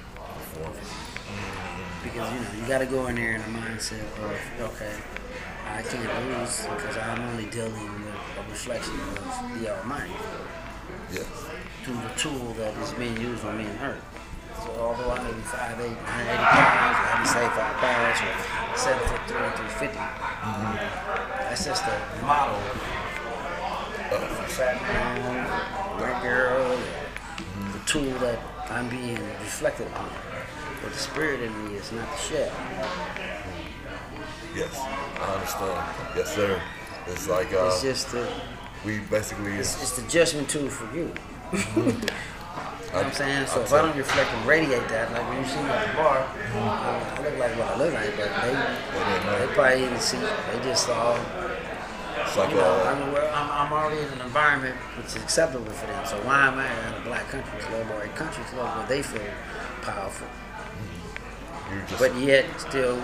[2.04, 4.94] Because you know you got to go in there in a mindset of okay,
[5.74, 10.12] I can't lose because I'm only dealing with a reflection of the Almighty.
[11.14, 11.24] Yeah.
[11.84, 13.98] through the tool that is being used on me and her.
[14.68, 18.36] So although I may be 5'8", 180 pounds, or I may say 5 pounds, or
[18.76, 19.96] 7 foot 3, 350,
[21.40, 22.60] that's just a model
[24.12, 25.48] of a fat man,
[26.02, 26.78] white girl,
[27.72, 30.10] the tool that I'm being reflected upon.
[30.84, 32.52] But the spirit in me is not the shell.
[34.54, 34.76] Yes.
[34.76, 36.18] I understand.
[36.18, 36.62] Yes, sir.
[37.08, 38.28] It's like uh, It's just the,
[38.86, 41.14] we basically it's, it's the judgment tool for you.
[42.98, 43.46] You know what I'm saying?
[43.46, 46.02] So if I don't reflect and radiate that, like when you see me at the
[46.02, 50.18] bar, I look like what I look like, but they, they probably didn't see.
[50.18, 54.76] They just saw, it's like you know, I'm, well, I'm, I'm already in an environment
[54.98, 56.06] which is acceptable for them.
[56.08, 59.04] So why am I in a black country club or a country club where they
[59.04, 59.22] feel
[59.84, 61.86] powerful, mm-hmm.
[61.86, 62.02] just.
[62.02, 63.00] but yet still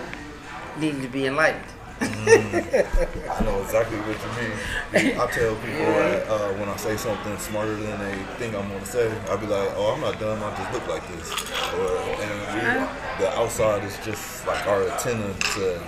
[0.80, 1.70] needing to be enlightened?
[2.00, 5.20] I know exactly what you mean.
[5.20, 8.84] I tell people that, uh, when I say something smarter than they think I'm gonna
[8.84, 10.42] say, I'll be like, "Oh, I'm not dumb.
[10.42, 11.30] I just look like this."
[11.74, 15.80] Or and we, the outside is just like our antenna to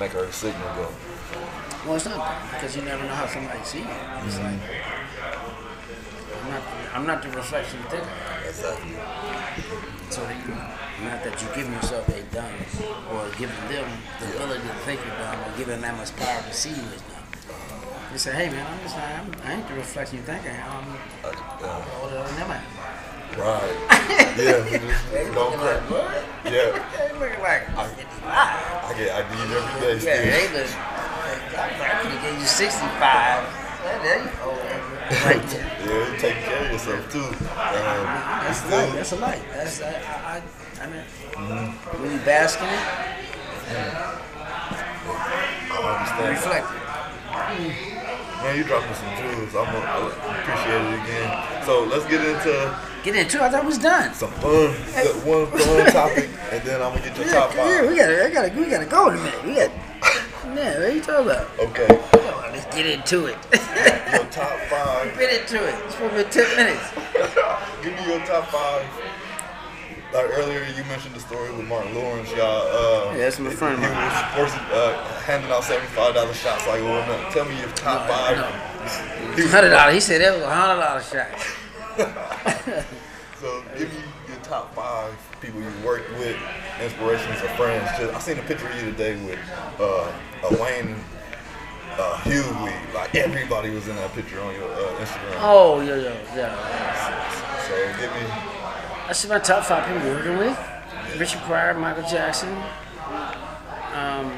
[0.00, 0.88] make our signal go.
[1.86, 3.86] Well, it's not bad because you never know how somebody sees you.
[4.26, 4.58] It's like
[6.42, 6.62] I'm not.
[6.94, 8.04] I'm not the reflection you think.
[8.48, 8.92] Exactly.
[10.14, 10.54] So that you,
[11.10, 12.54] not that you give yourself a dumb,
[13.10, 16.40] or giving them the ability to think you're dumb, or giving them that much power
[16.40, 17.26] to see you as dumb.
[18.12, 20.86] You say, hey man, I'm just I'm, I ain't the reflection you think I am.
[21.24, 21.34] Uh,
[21.66, 22.62] I'm older than them.
[23.42, 23.74] Right.
[24.38, 24.62] Yeah.
[24.62, 26.24] just Don't looking like, what?
[26.46, 26.78] Yeah.
[26.94, 28.22] They looking like I- 55.
[28.22, 29.94] I get ID'd every day.
[29.94, 30.30] Yeah, still.
[30.30, 30.70] they look.
[31.58, 32.86] I could have gave you 65.
[33.82, 34.63] Well, there you go.
[35.24, 35.66] Right there.
[35.86, 37.20] Yeah, you take care of yourself too.
[37.20, 38.92] Um, That's a light.
[38.94, 39.42] That's a light.
[39.52, 39.86] That's I.
[39.88, 39.90] I,
[40.36, 40.42] I,
[40.82, 42.02] I mean, Mm-hmm.
[42.02, 42.78] when you bask in it, I
[45.66, 46.30] you understand.
[46.30, 46.80] reflect it.
[48.42, 49.54] Man, you dropping some jewels.
[49.56, 50.08] I'm gonna
[50.40, 51.64] appreciate it again.
[51.64, 53.42] So let's get into Get into.
[53.42, 54.14] I thought it was done.
[54.14, 54.70] some fun,
[55.26, 58.52] one fun topic, and then I'm gonna get your top Yeah, we gotta, I gotta,
[58.58, 59.44] we gotta go in a minute.
[59.44, 59.70] We got.
[60.54, 61.48] Yeah, what are you talking about?
[61.58, 61.88] Okay,
[62.54, 63.36] let's get into it.
[64.12, 65.18] your top five.
[65.18, 65.74] get into it.
[65.84, 66.90] It's for me 10 minutes.
[67.82, 68.86] Give me your top five.
[70.12, 72.30] Like earlier, you mentioned the story with Martin Lawrence.
[72.30, 76.66] Y'all, uh, Yeah, that's my friend, He was forcing, uh, handing out seventy-five dollar shots.
[76.68, 78.36] Like, well, no, tell me your top five.
[79.36, 79.94] He Hundred dollars.
[79.94, 82.84] He said that was a hundred dollar shot.
[83.44, 85.12] So give me your top five
[85.42, 86.34] people you worked with,
[86.82, 87.86] inspirations or friends.
[87.98, 89.38] Just, I seen a picture of you today with
[89.78, 90.10] uh,
[90.48, 90.96] a Wayne
[91.98, 92.94] uh, Hughley.
[92.94, 95.36] Like everybody was in that picture on your uh, Instagram.
[95.40, 97.60] Oh, yeah, yeah, yeah.
[97.66, 98.28] So give me
[99.06, 100.58] That's my top five people working with.
[101.18, 102.48] Richard Pryor, Michael Jackson,
[103.94, 104.32] um,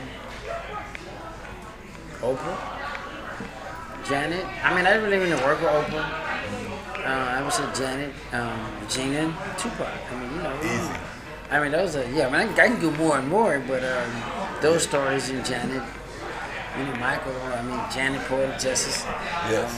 [2.20, 2.58] Oprah,
[4.06, 4.44] Janet.
[4.62, 6.22] I mean, I didn't really even work with Oprah.
[6.98, 9.88] Uh, I would say Janet, um, Gina, Tupac.
[10.10, 10.60] I mean, you know.
[10.62, 10.92] Easy.
[11.50, 13.62] I mean, those are, yeah, I mean, I, can- I can go more and more,
[13.66, 14.10] but um,
[14.60, 15.82] those stories and Janet,
[16.78, 19.04] you know, Michael, I mean, Janet Poetic Justice.
[19.50, 19.70] Yes.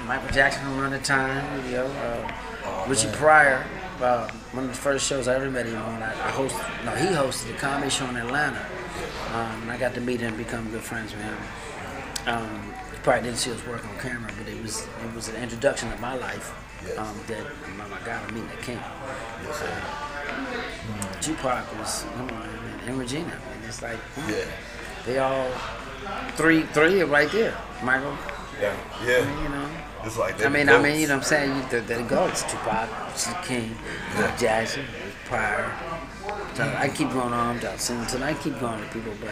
[0.00, 1.86] Um, Michael Jackson from Run the Time, you know.
[1.86, 3.16] Uh, Oh, Richard man.
[3.18, 3.66] Pryor,
[4.02, 6.02] uh, one of the first shows I ever met him on.
[6.02, 8.64] I, I host, no, he hosted a comedy show in Atlanta.
[9.32, 11.36] Um, and I got to meet him and become good friends with him.
[12.26, 15.36] Um, you probably didn't see us work on camera, but it was it was an
[15.42, 16.52] introduction of my life
[16.86, 16.98] Yes.
[16.98, 18.78] um, that um, I got to meet that king.
[19.42, 19.72] yes, sir.
[21.20, 23.26] Tupac was, you know, and, and Regina.
[23.26, 24.44] I mean, it's like Yeah.
[25.06, 25.50] they all
[26.36, 27.56] three three right there.
[27.82, 28.16] Michael,
[28.60, 28.74] Yeah.
[29.06, 29.42] Yeah.
[29.42, 29.68] you know.
[30.04, 30.46] It's like that.
[30.46, 31.56] I mean, the I mean, you know what I'm saying?
[31.56, 32.88] You, the, the goats, Tupac,
[33.44, 33.74] King,
[34.16, 34.34] Yeah.
[34.36, 34.84] Jackson,
[35.26, 35.70] Pryor.
[36.54, 39.30] So I keep going on, I'm just saying, so I keep going to people, but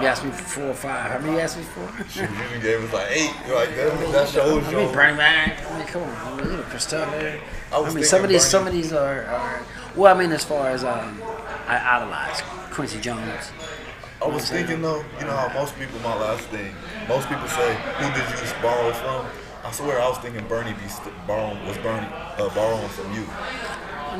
[0.00, 1.10] you asked me for four or five.
[1.10, 1.80] How many you asked me for?
[2.20, 3.30] You gave us like eight.
[3.46, 5.64] You're Like that, that shows I mean, bring Mac.
[5.70, 6.10] I mean, come on.
[6.10, 7.40] I mean, you know, Christopher.
[7.72, 9.62] I I, mean, some of these, Bernie- some of these are, are.
[9.96, 11.20] Well, I mean, as far as um,
[11.66, 12.42] I idolize
[12.72, 13.52] Quincy Jones.
[14.22, 16.74] I was thinking though, you know how most people, my last thing,
[17.08, 19.26] most people say, who did you just borrow from?
[19.64, 23.26] I swear I was thinking Bernie be st- borrowing, was Bernie uh, borrowing from you.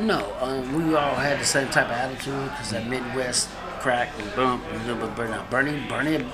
[0.05, 4.35] No, um, we all had the same type of attitude because that Midwest crack and
[4.35, 5.49] bump little bit burn out.
[5.51, 6.25] Bernie, Bernie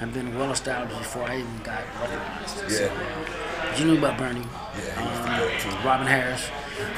[0.00, 2.70] had been well established before I even got recognized.
[2.70, 2.90] So, Yeah.
[3.72, 4.40] uh, you knew about Bernie.
[4.76, 5.86] Yeah, he used to go too.
[5.86, 6.48] Robin Harris.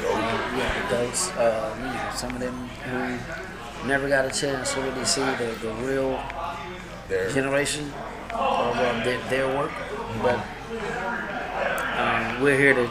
[0.01, 0.13] Go.
[0.13, 1.29] Uh, yeah, the goats.
[1.31, 3.17] Uh, you know, some of them who
[3.85, 6.19] never got a chance to really see the, the real
[7.07, 7.29] There.
[7.31, 7.91] generation
[8.31, 9.71] of uh, their, their work.
[10.21, 10.39] But
[11.97, 12.85] um, we're here to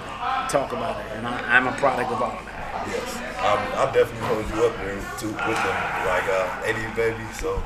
[0.49, 2.87] talk about it, and I, I'm a product of all of that.
[2.89, 7.25] Yes, I, I definitely hold you up there too with them, like uh, 80 baby.
[7.35, 7.63] So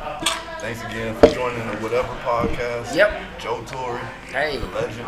[0.58, 2.94] thanks again for joining the Whatever podcast.
[2.94, 3.38] Yep.
[3.38, 4.00] Joe Torry,
[4.32, 4.56] Hey.
[4.58, 5.06] the legend.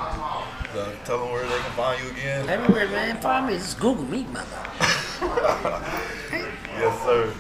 [1.05, 2.49] Tell them where they can find you again.
[2.49, 3.17] Everywhere, man.
[3.21, 3.55] Find me.
[3.55, 4.47] Just Google me, mother.
[6.77, 7.33] Yes, sir.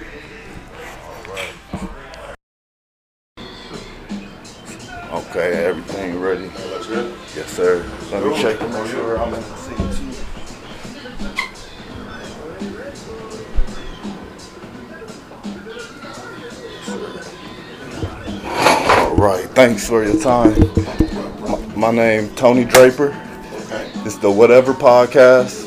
[5.37, 6.47] Okay, everything ready.
[6.47, 7.15] That's good.
[7.37, 7.85] Yes, sir.
[8.11, 10.07] Let me check to make sure I'm in the seat too.
[18.99, 20.59] All right, thanks for your time.
[21.43, 23.09] My, my name Tony Draper.
[23.09, 23.91] Okay.
[24.07, 25.67] It's the Whatever Podcast.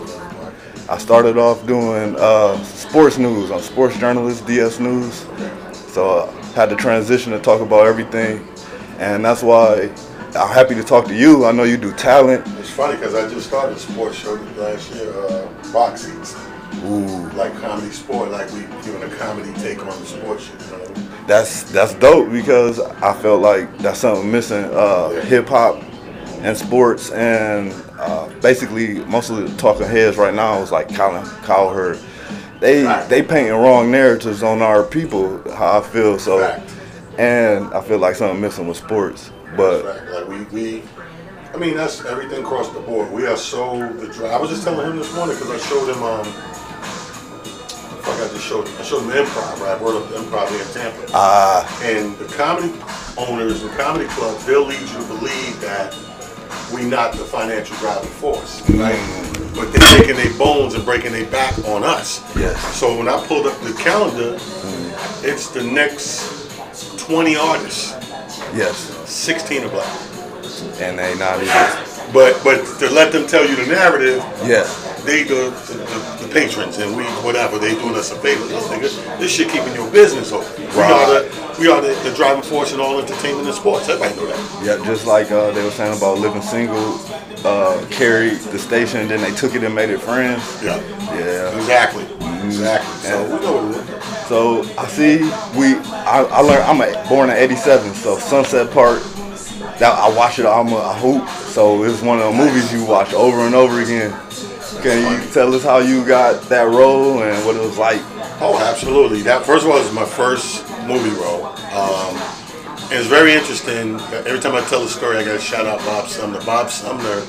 [0.89, 3.51] I started off doing uh, sports news.
[3.51, 5.27] I'm sports journalist, DS News.
[5.73, 8.48] So I had to transition to talk about everything,
[8.99, 9.89] and that's why
[10.35, 11.45] I'm happy to talk to you.
[11.45, 12.45] I know you do talent.
[12.59, 16.21] It's funny because I just started a sports show last year, uh, boxing,
[16.85, 20.61] Ooh, like comedy sport, like we doing a comedy take on the sports shit.
[20.61, 21.09] You know?
[21.25, 24.65] that's that's dope because I felt like that's something missing.
[24.65, 25.81] Uh, Hip hop
[26.41, 31.25] and sports, and uh, basically most of the talking heads right now is like Colin
[31.43, 31.99] Cowherd.
[32.59, 33.09] They Fact.
[33.09, 35.41] they painting wrong narratives on our people.
[35.53, 36.69] How I feel so, Fact.
[37.19, 39.31] And I feel like something missing with sports.
[39.57, 40.43] But Like, like we,
[40.79, 40.83] we
[41.53, 43.11] I mean, that's everything across the board.
[43.11, 46.01] We are so the I was just telling him this morning because I showed him.
[46.01, 46.23] Um,
[48.01, 48.75] fuck, I just showed him.
[48.79, 49.59] I showed him improv.
[49.59, 51.11] Right, I brought up the improv here in Tampa.
[51.13, 52.73] Ah, And the comedy
[53.17, 55.93] owners and comedy clubs, they'll lead you to believe that
[56.73, 58.95] we not the financial driving force, right?
[59.55, 62.23] But they're taking their bones and breaking their back on us.
[62.37, 62.61] Yes.
[62.75, 64.35] So when I pulled up the calendar,
[65.27, 66.38] it's the next
[67.09, 67.93] 20 artists,
[68.53, 68.77] yes.
[69.09, 70.01] 16 are black.
[70.79, 71.89] And they not even.
[72.13, 74.61] But but to let them tell you the narrative, Yeah.
[75.05, 78.45] they the, the, the, patrons and we whatever they doing us a favor.
[78.45, 80.49] This nigga, this shit keeping your business open.
[80.61, 83.89] We are the we are the, the driving force in all entertainment and sports.
[83.89, 84.65] Everybody know that.
[84.65, 86.99] Yeah, just like uh, they were saying about living single,
[87.43, 90.43] uh, carried the station, and then they took it and made it friends.
[90.63, 90.77] Yeah.
[91.17, 91.57] Yeah.
[91.57, 92.05] Exactly.
[92.49, 93.09] Exactly.
[93.09, 94.27] So we know what it is.
[94.27, 95.19] So I see
[95.57, 95.75] we.
[96.05, 96.63] I, I learned.
[96.63, 99.01] I'm a, born in '87, so Sunset Park.
[99.79, 100.45] That I watch it.
[100.45, 101.27] I'm a, a hoop.
[101.29, 104.11] So it's one of the movies you watch over and over again.
[104.81, 108.01] Can you tell us how you got that role and what it was like?
[108.41, 109.21] Oh, absolutely.
[109.23, 111.45] That first of all is my first movie role.
[111.75, 112.15] Um,
[112.91, 113.99] it's very interesting.
[114.25, 116.43] Every time I tell the story, I got to shout out Bob Sumner.
[116.45, 117.21] Bob Sumner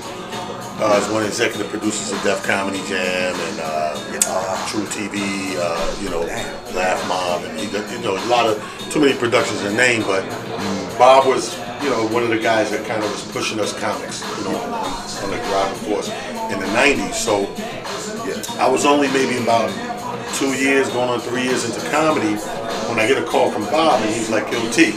[0.81, 3.95] uh, is one of the executive producers of Def Comedy Jam and uh,
[4.27, 5.57] uh, truTV.
[5.59, 6.21] Uh, you know,
[6.75, 8.57] Laff Mobb, and he, you know, a lot of
[8.91, 10.03] too many productions to name.
[10.03, 10.25] But
[10.99, 14.23] Bob was, you know, one of the guys that kind of was pushing us comics,
[14.39, 14.73] you know, on,
[15.25, 16.09] on the driving force
[16.51, 17.15] in the '90s.
[17.15, 17.41] So
[18.25, 19.69] yeah, I was only maybe about
[20.35, 22.37] two years, going on three years into comedy,
[22.89, 24.95] when I get a call from Bob, and he's like, "Yo, T,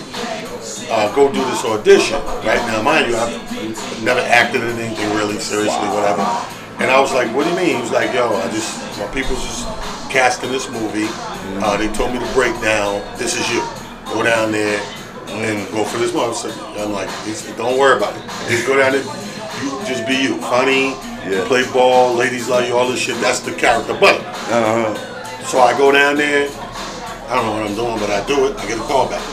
[0.89, 5.39] uh, go do this audition." Right now, mind you, I've never acted in anything really
[5.39, 6.23] seriously, whatever.
[6.79, 9.07] And I was like, "What do you mean?" He was like, "Yo, I just my
[9.13, 9.67] people's just
[10.09, 11.07] casting this movie.
[11.61, 13.01] Uh, they told me to break down.
[13.17, 13.61] This is you.
[14.05, 14.81] Go down there."
[15.29, 16.35] And go for this movie.
[16.35, 17.09] So I'm like,
[17.57, 18.21] don't worry about it.
[18.49, 19.01] Just go down there.
[19.63, 20.37] You just be you.
[20.41, 20.93] Funny,
[21.25, 21.43] Yeah.
[21.47, 23.19] play ball, ladies love you, all this shit.
[23.19, 23.97] That's the character.
[23.99, 24.93] But uh-huh.
[25.45, 26.49] so I go down there.
[27.29, 28.57] I don't know what I'm doing, but I do it.
[28.59, 29.23] I get a call back.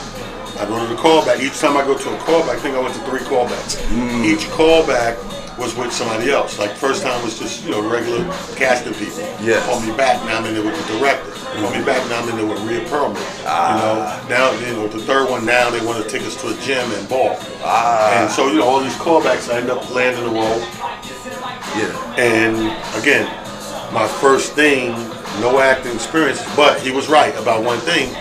[0.61, 1.41] I go to the callback.
[1.41, 3.81] Each time I go to a callback, I think I went to three callbacks.
[3.89, 4.25] Mm.
[4.27, 5.17] Each callback
[5.57, 6.59] was with somebody else.
[6.59, 8.25] Like first time was just you know regular
[8.57, 9.21] casting people.
[9.41, 9.65] Yes.
[9.67, 10.23] Call me back.
[10.27, 11.31] Now I'm in there with the director.
[11.33, 11.87] Call me mm-hmm.
[11.87, 12.09] back.
[12.09, 13.17] Now I'm in there with Rhea Perlman.
[13.17, 14.27] You ah.
[14.29, 14.29] know.
[14.29, 15.47] Now you know the third one.
[15.47, 17.37] Now they want to take us to a gym and ball.
[17.63, 18.23] Ah.
[18.23, 19.51] And so you know all these callbacks.
[19.51, 20.61] I end up landing the role.
[21.77, 22.21] yeah.
[22.21, 22.57] And
[23.01, 23.25] again,
[23.93, 24.93] my first thing,
[25.41, 28.15] no acting experience, but he was right about one thing.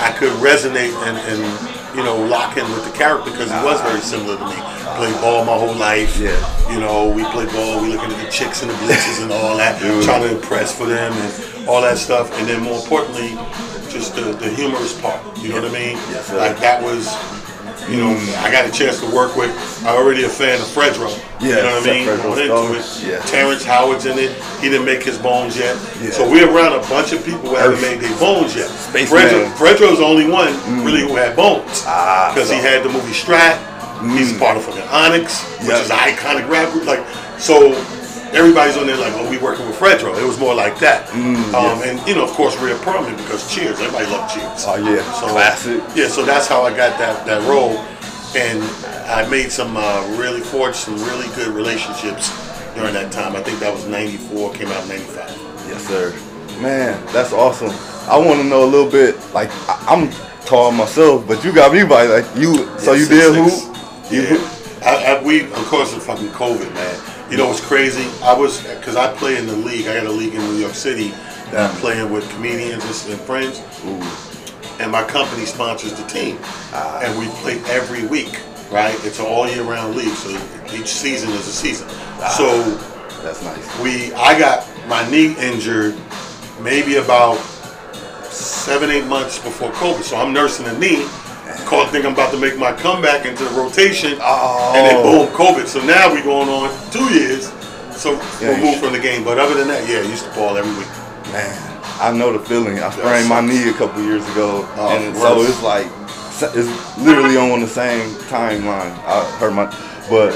[0.00, 3.80] I could resonate and, and you know lock in with the character because he was
[3.82, 4.56] very similar to me.
[4.96, 6.18] Played ball my whole life.
[6.18, 6.38] Yeah.
[6.72, 7.82] You know, we played ball.
[7.82, 10.86] We looking at the chicks and the bleachers and all that, trying to impress for
[10.86, 12.30] them and all that stuff.
[12.38, 13.30] And then more importantly,
[13.90, 15.20] just the, the humorous part.
[15.38, 15.96] You know what I mean?
[16.10, 17.08] Yes, like that was.
[17.88, 19.50] You know, I got a chance to work with.
[19.84, 21.12] I already a fan of Fredro.
[21.40, 22.06] you Yeah, know what I mean?
[22.06, 23.04] Going into it.
[23.06, 23.20] Yeah.
[23.26, 24.32] Terrence Howard's in it.
[24.60, 25.76] He didn't make his bones yet.
[26.00, 26.10] Yeah.
[26.10, 28.68] So we're around a bunch of people who haven't made their bones yet.
[28.68, 29.20] Spaceman.
[29.20, 30.52] Fredro, Fredro's the only one
[30.84, 31.84] really who had bones.
[31.86, 33.60] Ah, Because he had the movie Strapped.
[34.16, 35.80] He's part of fucking Onyx, which Yeah.
[35.80, 36.84] is an iconic rap group.
[36.86, 37.04] Like,
[37.38, 37.72] so
[38.34, 40.18] everybody's on there like, oh, we working with Fredro.
[40.20, 41.08] It was more like that.
[41.14, 43.78] um, And, you know, of course, Rhea Perlman because Cheers.
[43.80, 44.64] Everybody loved Cheers.
[44.66, 45.02] Oh, yeah.
[45.30, 45.80] Classic.
[45.94, 47.78] Yeah, so that's how I got that, that role.
[48.36, 48.62] And
[49.08, 52.30] I made some uh, really forged some really good relationships
[52.74, 53.36] during that time.
[53.36, 55.30] I think that was 94, came out in 95.
[55.68, 56.10] Yes, sir.
[56.60, 57.70] Man, that's awesome.
[58.10, 59.16] I want to know a little bit.
[59.32, 60.10] Like I, I'm
[60.44, 62.66] tall myself, but you got me by like you.
[62.78, 64.12] So you six, did six.
[64.12, 64.28] You Yeah.
[64.36, 64.84] hoop?
[64.84, 66.94] I, I, we, of course, it's fucking COVID, man.
[67.34, 68.08] You know what's crazy?
[68.22, 69.88] I was, because I play in the league.
[69.88, 71.08] I got a league in New York City
[71.50, 71.80] that I'm mm.
[71.80, 73.60] playing with comedians and, friends.
[74.78, 76.38] And my company sponsors the team.
[76.72, 77.00] Ah.
[77.02, 78.94] And we play every week, right?
[79.04, 80.14] It's an all year round league.
[80.14, 80.30] So
[80.72, 81.88] each season is a season.
[81.90, 82.32] Ah.
[82.38, 82.70] So
[83.24, 83.80] That's nice.
[83.80, 85.98] we I got my knee injured
[86.60, 87.38] maybe about
[88.30, 90.04] seven, eight months before COVID.
[90.04, 91.04] So I'm nursing a knee.
[91.66, 94.12] Called think I'm about to make my comeback into the rotation.
[94.12, 95.26] And then oh.
[95.26, 95.66] boom, COVID.
[95.66, 97.52] So now we're going on two years.
[97.92, 99.24] So Yeah, should- from the game.
[99.24, 100.88] But other than that, yeah, I used to ball every week.
[101.32, 102.80] Man, I know the feeling.
[102.80, 105.86] I sprained my knee a couple years ago, Oh, and so it's like
[106.54, 108.92] it's literally on the same timeline.
[109.06, 109.66] I heard my,
[110.10, 110.32] but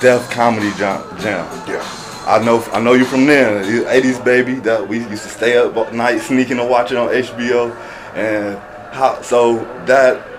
[0.00, 1.02] Def Comedy Jam.
[1.20, 1.46] Jam.
[1.68, 1.84] Yeah.
[2.26, 4.54] I know, I know you from there, You 80s baby.
[4.54, 7.74] That we used to stay up at night sneaking to watch it on HBO,
[8.14, 8.56] and
[8.94, 10.31] how so that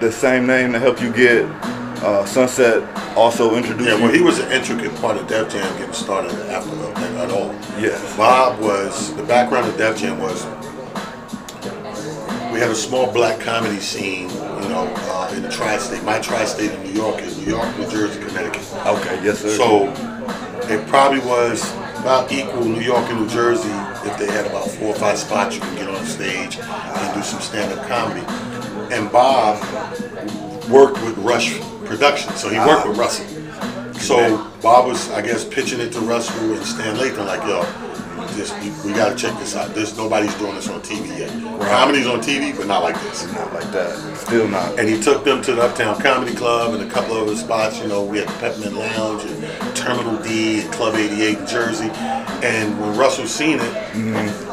[0.00, 1.44] the same name to help you get
[2.02, 2.82] uh, Sunset
[3.16, 6.74] also introduced Yeah, well, he was an intricate part of Def Jam getting started after
[6.76, 7.52] that at all.
[7.80, 8.16] Yes.
[8.16, 10.44] Bob was the background of Def Jam was
[12.52, 16.02] we had a small black comedy scene, you know, uh, in the tri-state.
[16.04, 18.62] My tri-state in New York is New York, New Jersey, Connecticut.
[18.86, 19.50] Okay, yes sir.
[19.50, 19.88] So
[20.72, 23.68] it probably was about equal New York and New Jersey
[24.08, 27.22] if they had about four or five spots you can get on stage and do
[27.22, 28.57] some stand-up comedy.
[28.90, 29.58] And Bob
[30.68, 33.02] worked with Rush Productions, so he worked with ah.
[33.02, 33.26] Russell.
[33.94, 37.62] So Bob was, I guess, pitching it to Russell and Stan Lathan, like, yo,
[38.36, 39.74] this, we, we gotta check this out.
[39.74, 41.30] There's nobody's doing this on TV yet.
[41.68, 43.30] Comedy's on TV, but not like this.
[43.32, 44.16] not like that.
[44.16, 44.78] Still not.
[44.78, 47.80] And he took them to the Uptown Comedy Club and a couple of other spots.
[47.80, 51.90] You know, we had the Peppermint Lounge and Terminal D and Club 88 in Jersey.
[52.44, 54.48] And when Russell seen it, mm-hmm.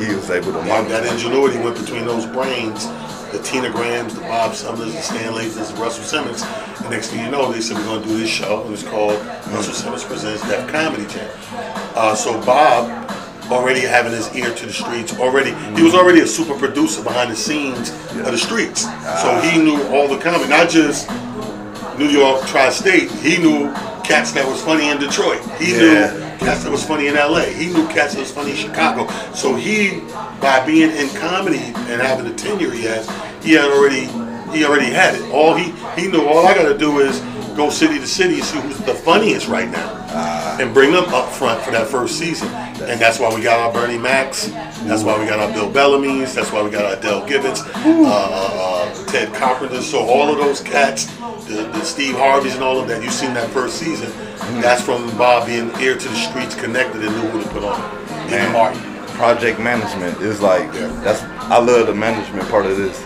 [0.00, 2.86] He was able to that, that ingenuity went between those brains,
[3.32, 6.42] the Tina Grahams, the Bob Sumners, the Stan Lathans, the Russell Simmons.
[6.80, 8.62] And next thing you know, they said, we're going to do this show.
[8.64, 9.18] It was called
[9.48, 11.30] Russell Simmons Presents Def Comedy Jam.
[11.94, 13.10] Uh, so Bob,
[13.50, 17.30] already having his ear to the streets, already, he was already a super producer behind
[17.30, 18.82] the scenes of the streets.
[19.22, 21.08] So he knew all the comedy, not just
[21.98, 23.10] New York tri-state.
[23.10, 23.72] He knew
[24.04, 25.40] cats that was funny in Detroit.
[25.58, 26.12] He Yeah.
[26.12, 27.42] knew cats that was funny in LA.
[27.42, 29.06] He knew cats that was funny in Chicago.
[29.34, 30.00] So he,
[30.40, 33.08] by being in comedy and having the tenure he has,
[33.44, 34.06] he had already
[34.50, 35.30] he already had it.
[35.30, 37.20] All he he knew all I gotta do is
[37.56, 39.99] go city to city and see who's the funniest right now.
[40.12, 42.48] And bring them up front for that first season.
[42.48, 44.46] And that's why we got our Bernie Macs.
[44.84, 46.34] That's why we got our Bill Bellamy's.
[46.34, 48.50] That's why we got our Dell Gibbons, uh, uh,
[48.92, 49.82] uh, Ted Carpenter.
[49.82, 51.06] So all of those cats,
[51.46, 54.10] the, the Steve Harveys and all of that, you seen that first season.
[54.60, 57.80] That's from Bob being ear to the streets, connected, and knew who to put on.
[58.10, 58.52] And Man.
[58.52, 58.82] Martin.
[59.14, 62.98] project management is like that's I love the management part of this.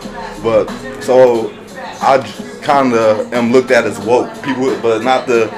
[0.42, 0.68] But
[1.02, 1.52] so
[2.00, 2.18] I
[2.62, 5.48] kind of am looked at as woke people, but not the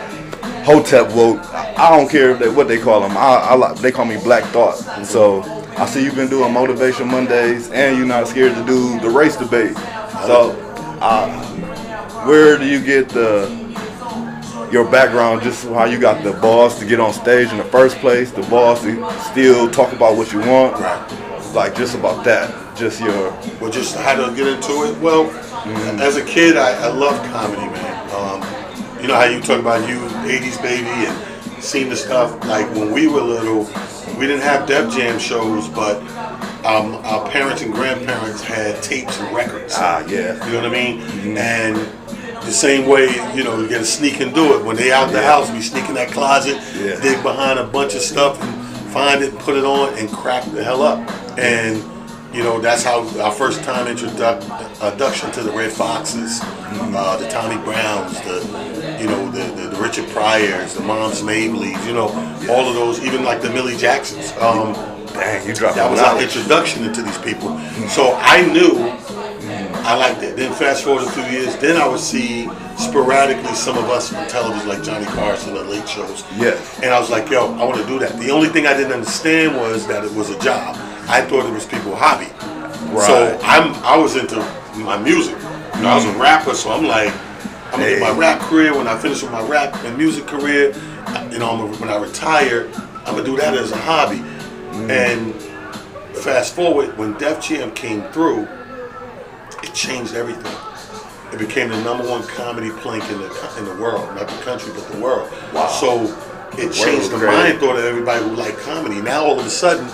[0.65, 1.41] hotep woke.
[1.55, 3.17] I don't care if they, what they call them.
[3.17, 4.77] I, I they call me Black Thought.
[5.05, 5.43] So
[5.77, 9.37] I see you've been doing motivation Mondays, and you're not scared to do the race
[9.37, 9.77] debate.
[10.27, 10.53] So
[11.01, 11.29] uh,
[12.27, 13.65] where do you get the
[14.73, 17.99] your background, just how you got the balls to get on stage in the first
[17.99, 21.53] place, the balls to still talk about what you want, Right.
[21.55, 23.31] like just about that, just your
[23.61, 24.99] Well, just how to get into it.
[25.01, 25.31] Well,
[26.01, 27.96] as a kid, I, I loved comedy, man.
[29.07, 29.99] You know how you talk about you,
[30.29, 32.45] 80s baby, and seeing the stuff.
[32.45, 33.63] Like when we were little,
[34.19, 35.99] we didn't have Def Jam shows, but
[36.67, 39.75] um, our parents and grandparents had tapes and records.
[39.77, 41.37] ah yeah, You know what I mean?
[41.39, 43.05] And the same way,
[43.37, 44.65] you know, you gotta sneak and do it.
[44.65, 47.01] When they out the house, we sneak in that closet, Yeah.
[47.01, 50.65] dig behind a bunch of stuff and find it, put it on, and crack the
[50.65, 50.99] hell up.
[51.39, 51.81] And
[52.37, 56.41] you know, that's how our first time introduction to the Redd Foxxes,
[56.95, 61.83] uh, the Tommy Browns, the you know, the, the, the Richard Pryors, the Moms Mableys,
[61.87, 62.09] you know,
[62.53, 64.33] all of those, even like the Millie Jacksons.
[64.33, 64.75] Um,
[65.15, 67.59] dang, you dropped that was our introduction into these people.
[67.89, 68.77] So I knew
[69.87, 70.37] I liked it.
[70.37, 74.29] Then fast forward a few years, then I would see sporadically some of us on
[74.29, 76.23] television like Johnny Carson and late shows.
[76.37, 76.81] Yes.
[76.83, 78.19] And I was like, yo, I want to do that.
[78.19, 80.77] The only thing I didn't understand was that it was a job.
[81.09, 82.27] I thought it was people's hobby.
[83.01, 84.37] So I'm I was into
[84.77, 85.37] my music.
[85.77, 87.13] You know, I was a rapper, so I'm like,
[87.67, 88.77] I'm gonna get my rap career.
[88.77, 90.75] When I finish with my rap and music career,
[91.31, 92.69] you know, I'm when I retire,
[93.05, 94.23] I'm gonna do that as a hobby.
[94.91, 95.35] And
[96.15, 98.49] fast forward, when Def Jam came through,
[99.63, 100.55] it changed everything.
[101.33, 104.73] It became the number one comedy plank in the in the world, not the country,
[104.75, 105.31] but the world.
[105.53, 105.69] Wow.
[105.69, 106.05] So
[106.53, 109.01] it changed the mind thought of everybody who liked comedy.
[109.03, 109.87] Now all of a sudden,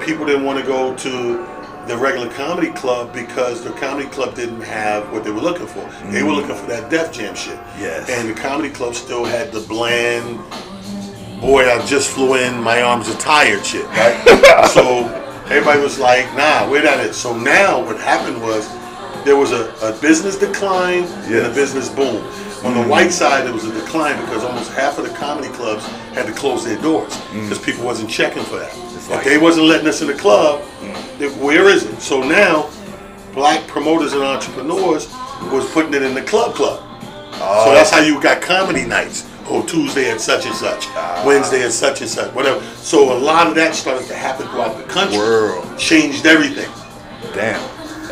[0.00, 1.46] people didn't want to go to
[1.86, 5.88] the regular comedy club because the comedy club didn't have what they were looking for.
[6.10, 6.36] They were mm.
[6.36, 7.58] looking for that Def Jam shit.
[7.78, 8.08] Yes.
[8.08, 10.38] And the comedy club still had the bland,
[11.40, 14.68] boy, I just flew in, my arms are tired shit, right?
[14.72, 15.06] so
[15.46, 17.14] everybody was like, nah, we're not it.
[17.14, 18.68] So now what happened was
[19.24, 22.24] there was a, a business decline and a business boom.
[22.62, 22.88] On the mm.
[22.88, 26.32] white side, there was a decline because almost half of the comedy clubs had to
[26.32, 27.42] close their doors mm.
[27.42, 28.89] because people wasn't checking for that.
[29.10, 30.62] If they wasn't letting us in the club,
[31.38, 32.00] where is it?
[32.00, 32.70] So now,
[33.34, 35.08] black promoters and entrepreneurs
[35.52, 36.80] was putting it in the club club.
[37.32, 37.72] So oh.
[37.72, 39.28] that's how you got comedy nights.
[39.46, 41.24] Oh, Tuesday at such and such, ah.
[41.26, 42.60] Wednesday at such and such, whatever.
[42.76, 45.18] So a lot of that started to happen throughout the country.
[45.18, 45.78] World.
[45.78, 46.70] Changed everything.
[47.34, 47.60] Damn.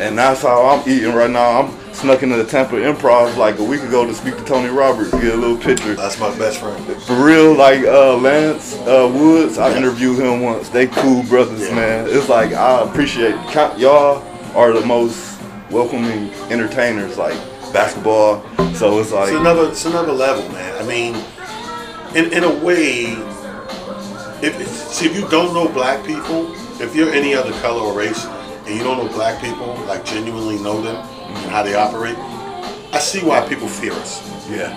[0.01, 1.61] And that's how I'm eating right now.
[1.61, 5.11] I'm snuck into the Tampa Improv like a week ago to speak to Tony Roberts,
[5.11, 5.95] get a little picture.
[5.95, 6.81] That's my best friend.
[7.03, 10.69] For real, like uh, Lance uh, Woods, I interviewed him once.
[10.69, 11.75] They cool brothers, Yeah.
[11.75, 12.07] man.
[12.09, 13.35] It's like I appreciate
[13.77, 14.23] y'all
[14.55, 17.37] are the most welcoming entertainers, like
[17.73, 18.43] basketball.
[18.73, 20.81] So it's like It's another, it's another level, man.
[20.81, 21.15] I mean,
[22.15, 23.07] in in a way,
[24.41, 28.25] if see if you don't know black people, if you're any other color or race,
[28.65, 30.95] and you don't know black people, like genuinely know them,
[31.49, 32.15] and how they operate,
[32.93, 34.21] I see why people fear us.
[34.49, 34.69] Yeah.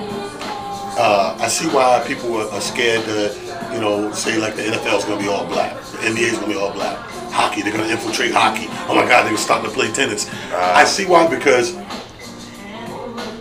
[0.97, 4.99] Uh, I see why people are, are scared to, you know, say like the NFL
[4.99, 6.97] is going to be all black, the NBA is going to be all black,
[7.31, 8.67] hockey they're going to infiltrate hockey.
[8.91, 10.31] Oh my God, they're starting to play tennis.
[10.53, 11.77] I see why because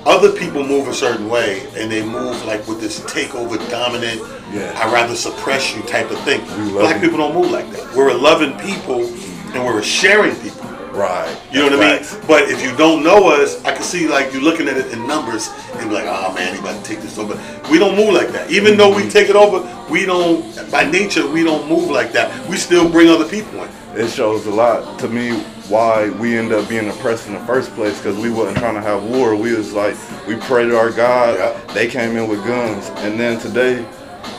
[0.05, 4.19] other people move a certain way and they move like with this takeover dominant
[4.51, 4.73] Yeah.
[4.75, 7.01] i rather suppress you type of thing black you.
[7.01, 10.60] people don't move like that we're a loving people and we're a sharing people
[10.91, 11.39] Right.
[11.51, 11.85] you know what.
[11.85, 12.27] I mean?
[12.27, 15.07] But if you don't know us, I can see like you looking at it in
[15.07, 17.39] numbers and be like, oh man, he about to take this over.
[17.71, 18.51] We don't move like that.
[18.51, 19.09] Even though we mm-hmm.
[19.09, 22.47] take it over, we don't, by nature, we don't move like that.
[22.47, 23.69] We still bring other people in.
[23.93, 25.37] It shows a lot to me
[25.67, 28.81] why we end up being oppressed in the first place because we wasn't trying to
[28.81, 29.35] have war.
[29.35, 29.95] We was like
[30.27, 31.37] we prayed to our God.
[31.37, 31.73] Yeah.
[31.73, 33.85] They came in with guns, and then today,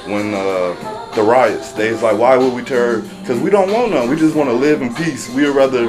[0.07, 3.01] when uh, the riots, they was like, why would we tear?
[3.21, 4.09] Because we don't want none.
[4.09, 5.29] We just want to live in peace.
[5.35, 5.89] We'd rather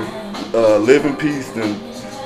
[0.53, 1.79] uh, live in peace than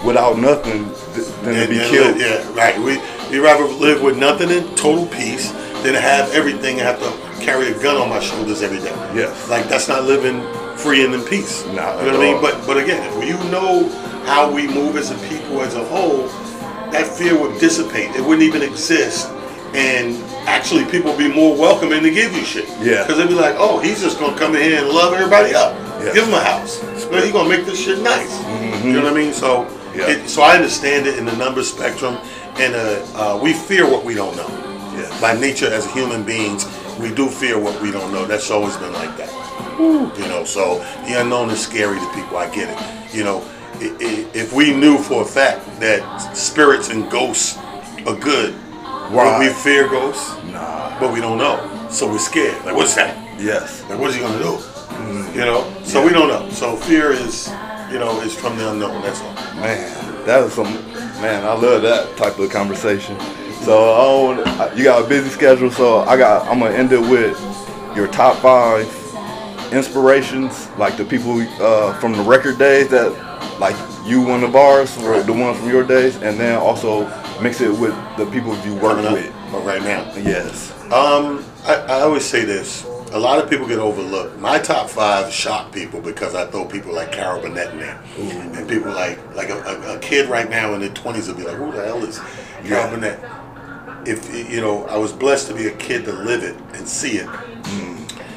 [0.05, 2.19] without nothing th- than to be killed.
[2.19, 2.77] yeah, right.
[2.77, 2.99] We
[3.29, 5.51] we rather live with nothing in total peace
[5.83, 8.95] than have everything and have to carry a gun on my shoulders every day.
[9.15, 9.49] Yes.
[9.49, 10.41] Like that's not living
[10.77, 11.65] free and in peace.
[11.67, 12.41] Not you know at what I mean?
[12.41, 13.89] But but again, if you know
[14.25, 16.27] how we move as a people as a whole,
[16.91, 18.15] that fear would dissipate.
[18.15, 19.27] It wouldn't even exist.
[19.73, 20.15] And
[20.47, 22.67] actually people be more welcoming to give you shit.
[22.81, 23.03] Yeah.
[23.03, 25.75] Because they'd be like, oh, he's just gonna come in here and love everybody up.
[26.01, 26.13] Yeah.
[26.13, 26.81] Give him a house.
[27.11, 28.31] Man, he's gonna make this shit nice.
[28.83, 29.33] You know what I mean?
[29.33, 30.07] So Yeah.
[30.09, 32.17] it, so I understand it in the number spectrum,
[32.57, 34.47] and uh, uh, we fear what we don't know.
[34.95, 35.21] Yes.
[35.21, 36.65] By nature, as human beings,
[36.99, 38.25] we do fear what we don't know.
[38.25, 39.31] That's always been like that.
[39.79, 42.37] You know, so the unknown is scary to people.
[42.37, 43.15] I get it.
[43.15, 43.43] You know,
[43.79, 46.01] if we knew for a fact that
[46.35, 47.57] spirits and ghosts
[48.07, 48.55] are good,
[49.11, 49.55] would we Right.
[49.55, 50.35] fear ghosts?
[50.51, 50.99] Nah.
[50.99, 52.63] But we don't know, so we're scared.
[52.65, 53.15] Like, what's that?
[53.39, 53.83] Yes.
[53.89, 54.57] Like, what is he gonna do?
[55.33, 56.49] You know, so we don't know.
[56.49, 57.49] So fear is,
[57.91, 59.01] you know, is from the unknown.
[59.03, 59.33] That's all.
[59.61, 60.73] Man, that is some.
[61.21, 63.15] Man, I love that type of conversation.
[63.61, 66.47] So I don't, you got a busy schedule, so I got.
[66.47, 67.39] I'm gonna end it with
[67.95, 68.87] your top five
[69.71, 73.11] inspirations, like the people uh, from the record days that,
[73.59, 77.05] like you one of ours, or the ones from your days, and then also
[77.41, 79.33] mix it with the people you work with.
[79.51, 80.03] but right now.
[80.15, 80.71] Yes.
[80.91, 82.85] Um, I, I always say this.
[83.13, 84.37] A lot of people get overlooked.
[84.39, 88.67] My top five shock people because I throw people like Carol Burnett in there, and
[88.67, 91.55] people like like a, a, a kid right now in their twenties will be like,
[91.55, 92.89] "Who the hell is Carol Yeah.
[92.89, 93.19] Burnett?"
[94.07, 97.17] If you know, I was blessed to be a kid to live it and see
[97.17, 97.29] it.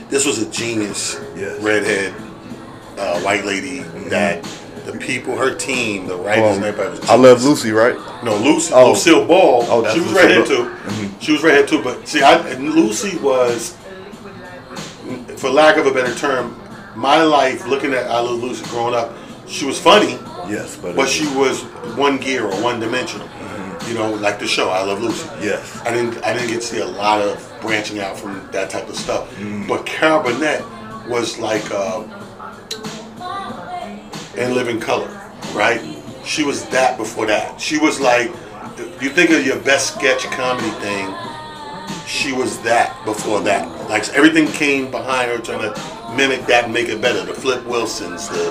[0.09, 1.61] This was a genius, Yes.
[1.63, 2.13] redhead,
[2.99, 4.45] uh, white lady that
[4.87, 7.09] the people, her team, the writers, and everybody was.
[7.09, 7.43] I love.
[7.45, 7.95] Lucy, right?
[8.25, 8.91] No, Lucy, Oh.
[8.91, 9.65] Lucille Ball.
[9.69, 10.67] Oh, that's she was Lucille redhead Ball.
[10.67, 11.19] Mm-hmm.
[11.19, 11.25] too.
[11.25, 11.83] She was redhead too.
[11.83, 13.77] But see, I, Lucy was,
[15.37, 16.61] for lack of a better term,
[16.97, 19.13] my life looking at I Love Lucy growing up.
[19.47, 20.13] She was funny,
[20.49, 21.63] Yes, but, but she was
[21.97, 23.29] one gear or one dimensional.
[23.89, 25.27] You know, like the show I Love Lucy.
[25.41, 25.81] Yes.
[25.85, 28.89] I didn't I didn't get to see a lot of branching out from that type
[28.89, 29.35] of stuff.
[29.39, 29.67] Mm.
[29.67, 30.63] But Carol Burnett
[31.09, 32.03] was like uh,
[34.41, 35.09] in living color,
[35.55, 35.81] right?
[36.25, 37.61] She was that before that.
[37.61, 38.31] She was like
[39.01, 41.15] you think of your best sketch comedy thing,
[42.07, 43.67] she was that before that.
[43.89, 47.25] Like everything came behind her trying to mimic that and make it better.
[47.25, 48.51] The Flip Wilsons, the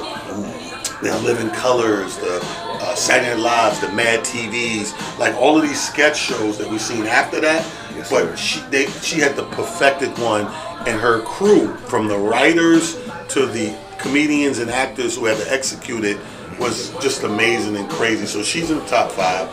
[1.02, 5.82] the Living Colors, the uh, Saturday Night Lives, the Mad TVs, like all of these
[5.82, 7.66] sketch shows that we've seen after that.
[7.96, 8.36] Yes, but sir.
[8.36, 10.46] she they, she had the perfected one,
[10.88, 12.96] and her crew, from the writers
[13.30, 16.18] to the comedians and actors who had to execute it,
[16.60, 18.26] was just amazing and crazy.
[18.26, 19.48] So she's in the top five.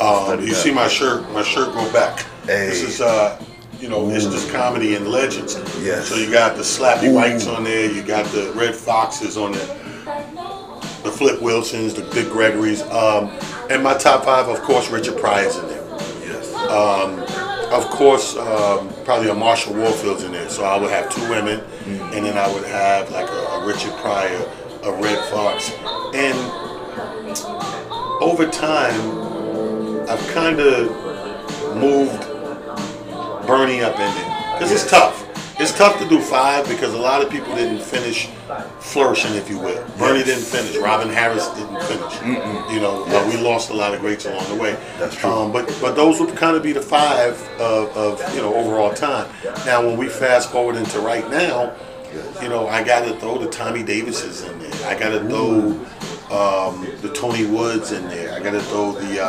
[0.00, 2.20] Um, you see my shirt, my shirt go back.
[2.44, 2.66] Hey.
[2.66, 3.42] This is uh,
[3.80, 5.56] you know, it's just comedy and legends.
[5.82, 6.08] Yes.
[6.08, 7.14] So you got the Slappy Ooh.
[7.14, 9.66] Whites on there, you got the Redd Foxxes on there,
[11.02, 13.30] the Flip Wilsons, the Dick Gregorys, um,
[13.70, 15.86] and my top five, of course, Richard Pryor's in there.
[16.26, 16.52] yes.
[17.70, 20.48] Of course, um, probably a Marsha Warfield's in there.
[20.48, 22.14] So I would have two women, Mm-hmm.
[22.14, 24.42] and then I would have like a, a Richard Pryor,
[24.84, 25.72] a Redd Foxx,
[26.14, 26.36] and
[28.22, 29.00] over time,
[30.08, 30.88] I've kind of
[31.76, 32.20] moved
[33.46, 35.26] Bernie up in there because it's tough.
[35.58, 38.28] It's tough to do five because a lot of people didn't finish
[38.80, 39.84] flourishing, if you will.
[39.98, 40.76] Bernie didn't finish.
[40.76, 42.22] Robin Harris didn't finish.
[42.72, 44.76] You know, uh, we lost a lot of greats along the way.
[44.98, 45.30] That's true.
[45.30, 48.92] Um, but but those would kind of be the five of, of you know overall
[48.92, 49.30] time.
[49.66, 51.74] Now, when we fast forward into right now,
[52.42, 54.86] you know, I got to throw the Tommy Davises in there.
[54.86, 55.70] I got to throw
[56.30, 58.32] um, the Tony Woods in there.
[58.32, 59.26] I got to throw the uh,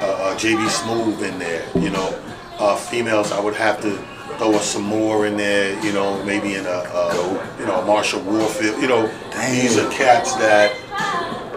[0.00, 1.66] uh, uh, JB Smoove in there.
[1.74, 2.20] You know,
[2.58, 3.98] uh, females I would have to
[4.38, 5.78] throw a some more in there.
[5.84, 8.80] You know, maybe in a, uh, you know a Marsha Warfield.
[8.80, 9.54] You know, Damn.
[9.54, 10.72] these are cats that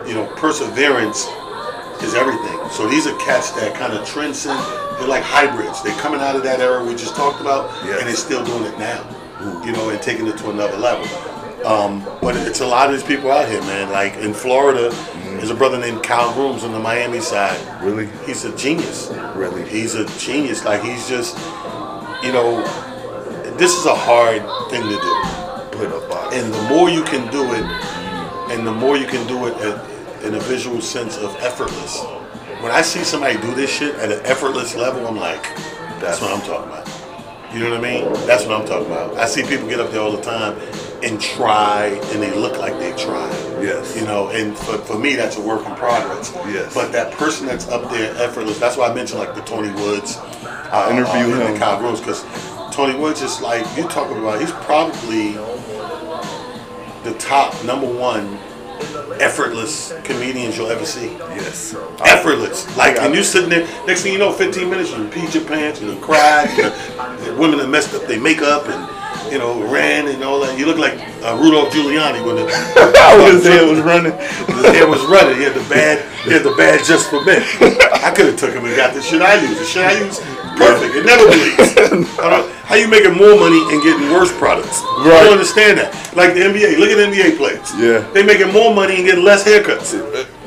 [0.08, 1.28] you know perseverance
[2.04, 2.60] is everything.
[2.72, 4.60] So these are cats that kind of transcend.
[5.00, 5.82] They're like hybrids.
[5.82, 8.78] They're coming out of that era we just talked about, and they're still doing it
[8.78, 9.08] now.
[9.66, 11.08] You know, and taking it to another level.
[11.66, 13.92] Um, but it's a lot of these people out here, man.
[13.92, 14.90] Like in Florida,
[15.24, 17.60] there's a brother named Kyle Grooms on the Miami side.
[17.84, 18.08] Really?
[18.26, 19.12] He's a genius.
[19.36, 19.68] Really?
[19.70, 20.66] He's a genius.
[20.66, 21.36] Like he's just,
[22.24, 22.62] you know,
[23.58, 25.78] this is a hard thing to do.
[25.78, 26.36] Put a box.
[26.36, 27.64] And the more you can do it,
[28.52, 32.04] and the more you can do it at, in a visual sense of effortless.
[32.62, 35.44] When I see somebody do this shit at an effortless level, I'm like,
[36.00, 37.01] that's what I'm talking about.
[37.54, 38.14] You know what I mean?
[38.26, 39.18] That's what I'm talking about.
[39.18, 40.58] I see people get up there all the time
[41.04, 43.30] and try, and they look like they try.
[43.62, 43.96] Yes.
[43.96, 46.32] You know, and for, for me, that's a work in progress.
[46.48, 46.74] Yes.
[46.74, 50.18] But that person that's up there effortless, that's why I mentioned like the Tony Woods.
[50.18, 51.54] I interviewed uh, him.
[51.54, 52.24] The Kyle Grooms, because
[52.74, 55.34] Tony Woods is like, you're talking about, he's probably
[57.04, 58.40] the top number one
[59.22, 61.14] effortless comedians you'll ever see.
[61.36, 61.76] Yes.
[62.02, 62.76] Effortless.
[62.78, 65.82] Like, and you sitting there, next thing you know, 15 minutes, you peed your pants,
[65.82, 70.08] and you cried, and the women that messed up their makeup, and, you know, ran
[70.08, 70.58] and all that.
[70.58, 72.46] You look like uh, Rudolph Giuliani when the,
[73.32, 74.14] His head was running.
[74.14, 75.38] his hair was running.
[75.38, 77.42] He had the bad, he had the bad just for men.
[78.04, 79.58] I could have took him and got the shit I use.
[79.58, 80.20] The shit I use,
[80.62, 80.96] perfect.
[80.96, 82.18] It never bleeds.
[82.72, 84.82] How you making more money and getting worse products?
[84.82, 85.92] I don't understand that.
[86.16, 86.80] Like the NBA.
[86.80, 87.68] Look at the NBA players.
[87.76, 88.00] Yeah.
[88.14, 89.92] They making more money and getting less haircuts.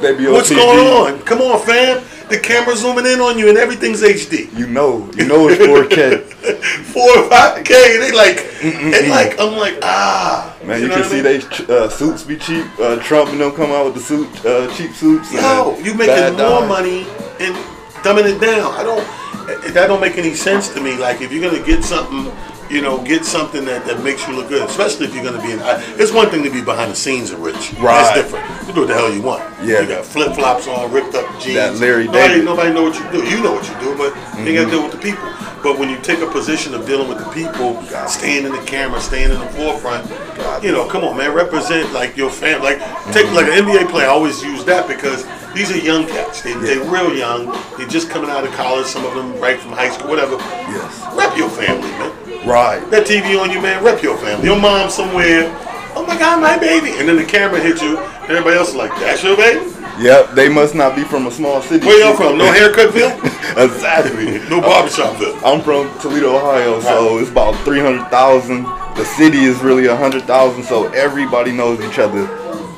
[0.00, 0.56] They be on What's TV.
[0.56, 1.20] going on?
[1.22, 2.02] Come on, fam.
[2.30, 4.50] The camera's zooming in on you and everything's HD.
[4.56, 6.22] You know, you know it's 4K.
[6.94, 7.98] Four or five K.
[7.98, 10.56] They like, and like, I'm like, ah.
[10.64, 11.40] Man, you, know can see mean?
[11.68, 12.66] they uh, suits be cheap.
[12.78, 15.32] Uh, Trump and them come out with the suit, uh, cheap suits.
[15.32, 16.68] Yo, and you making more dye.
[16.68, 17.00] money
[17.40, 17.54] and
[18.00, 18.72] dumbing it down.
[18.72, 19.23] I don't.
[19.46, 20.96] That don't make any sense to me.
[20.96, 22.32] Like if you're gonna get something,
[22.70, 24.68] you know, get something that, that makes you look good.
[24.68, 25.58] Especially if you're gonna be in.
[26.00, 27.72] It's one thing to be behind the scenes of rich.
[27.74, 28.14] Right.
[28.14, 28.68] That's different.
[28.68, 29.42] You do what the hell you want.
[29.62, 29.80] Yeah.
[29.80, 31.54] You got flip flops on, ripped up jeans.
[31.54, 32.44] That Larry nobody, David.
[32.44, 33.28] Nobody know what you do.
[33.28, 34.70] You know what you do, but you gotta mm-hmm.
[34.70, 35.28] deal with the people.
[35.62, 38.10] But when you take a position of dealing with the people, Got it.
[38.10, 41.92] staying in the camera, staying in the forefront, Got you know, come on, man, represent
[41.92, 42.62] like your fam.
[42.62, 42.78] Like
[43.12, 43.34] take mm-hmm.
[43.34, 44.06] like an NBA player.
[44.06, 46.42] I always use that because these are young cats.
[46.42, 47.46] They, They're real young.
[47.78, 48.86] They're just coming out of college.
[48.86, 50.36] Some of them right from high school, whatever.
[50.36, 51.00] Yes.
[51.14, 52.23] Rep your family, man.
[52.44, 52.84] Right.
[52.90, 53.82] That TV on you, man.
[53.82, 54.44] Rep your family.
[54.44, 55.48] Your mom somewhere.
[55.96, 56.90] Oh my God, my baby.
[56.98, 57.98] And then the camera hits you.
[57.98, 59.70] And everybody else is like, that's your baby.
[59.98, 60.32] Yep.
[60.34, 61.86] They must not be from a small city.
[61.86, 62.36] Where y'all from?
[62.36, 63.14] No haircutville.
[63.64, 64.38] exactly.
[64.50, 65.40] No barbershopville.
[65.44, 68.64] I'm from Toledo, Ohio, so it's about 300,000.
[68.96, 72.26] The city is really 100,000, so everybody knows each other.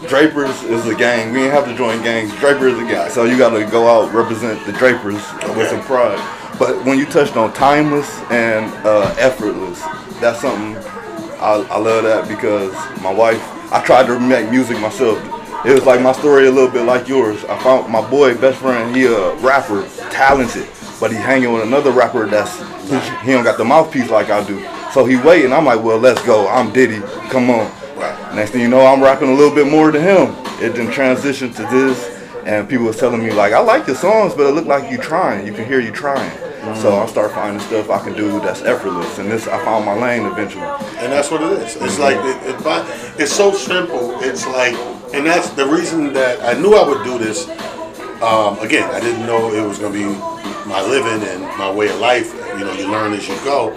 [0.09, 1.33] Drapers is a gang.
[1.33, 2.33] We ain't have to join gangs.
[2.37, 3.11] Draper is a gang.
[3.11, 5.23] So you gotta go out, represent the Drapers
[5.57, 6.19] with some pride.
[6.59, 9.80] But when you touched on timeless and uh, effortless,
[10.20, 10.76] that's something
[11.38, 13.42] I, I love that because my wife,
[13.72, 15.18] I tried to make music myself.
[15.66, 17.44] It was like my story a little bit like yours.
[17.44, 20.66] I found my boy, best friend, he a rapper, talented,
[20.98, 22.59] but he hanging with another rapper that's,
[23.22, 24.66] he, don't got the mouthpiece like I do.
[24.92, 26.48] So he waiting, I'm like, well, let's go.
[26.48, 27.70] I'm Diddy, come on.
[28.34, 30.34] Next thing you know, I'm rapping a little bit more than him.
[30.62, 34.32] It then transitioned to this, and people was telling me like, I like your songs,
[34.32, 35.46] but it looked like you trying.
[35.46, 36.45] You can hear you trying.
[36.75, 39.95] So I start finding stuff I can do that's effortless, and this I found my
[39.95, 40.64] lane eventually.
[40.99, 41.77] And that's what it is.
[41.77, 44.19] It's like it, it, it's so simple.
[44.21, 44.75] It's like,
[45.14, 47.49] and that's the reason that I knew I would do this.
[48.21, 50.07] Um, again, I didn't know it was going to be
[50.69, 52.35] my living and my way of life.
[52.59, 53.71] You know, you learn as you go.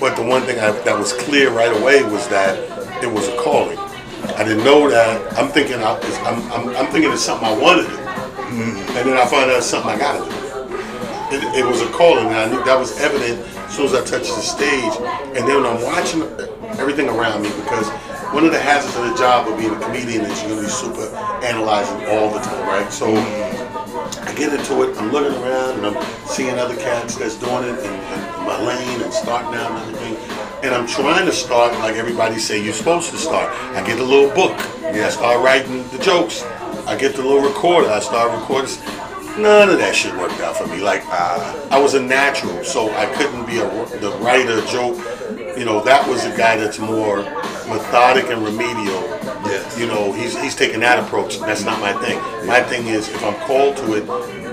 [0.00, 2.56] But the one thing I, that was clear right away was that
[3.02, 3.78] it was a calling.
[3.78, 5.38] I didn't know that.
[5.38, 9.08] I'm thinking I, it's- I'm, I'm, I'm thinking it's something I want to do, and
[9.08, 10.43] then I find out it's something I got to do
[11.32, 14.04] it, it was a calling, and I knew that was evident as soon as I
[14.04, 14.94] touched the stage.
[15.36, 16.22] And then when I'm watching
[16.78, 17.88] everything around me, because
[18.34, 20.68] one of the hazards of the job of being a comedian is you're gonna be
[20.68, 21.06] super
[21.44, 22.92] analyzing all the time, right?
[22.92, 27.64] So I get into it, I'm looking around, and I'm seeing other cats that's doing
[27.64, 30.16] it in, in my lane and starting out and everything.
[30.64, 33.52] And I'm trying to start like everybody say you're supposed to start.
[33.76, 34.58] I get a little book.
[34.82, 36.42] I start writing the jokes.
[36.86, 37.88] I get the little recorder.
[37.88, 38.70] I start recording.
[39.36, 40.80] None of that shit worked out for me.
[40.80, 43.68] Like uh, I was a natural, so I couldn't be a
[43.98, 44.96] the writer joke.
[45.58, 47.22] You know, that was a guy that's more
[47.66, 49.02] methodic and remedial.
[49.42, 49.76] Yes.
[49.76, 51.40] You know, he's he's taking that approach.
[51.40, 52.18] That's not my thing.
[52.46, 54.04] My thing is if I'm called to it,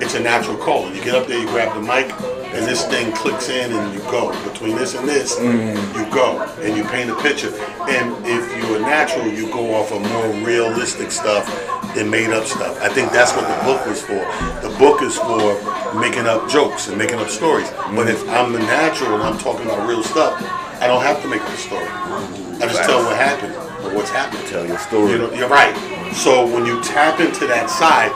[0.02, 0.88] it's a natural call.
[0.88, 2.12] And you get up there, you grab the mic,
[2.56, 4.32] and this thing clicks in, and you go.
[4.52, 7.54] Between this and this, you go, and you paint a picture.
[7.88, 11.48] And if you're a natural, you go off of more realistic stuff
[11.96, 12.80] than made up stuff.
[12.82, 14.22] I think that's what the book was for.
[14.62, 15.58] The book is for
[16.00, 17.70] making up jokes and making up stories.
[17.96, 20.36] But if I'm the natural and I'm talking about real stuff,
[20.82, 21.86] I don't have to make up a story.
[21.86, 23.54] I just tell what happened
[23.86, 24.48] or what's happened.
[24.48, 25.12] Tell your story.
[25.12, 25.76] You know, you're right.
[26.14, 28.12] So when you tap into that side,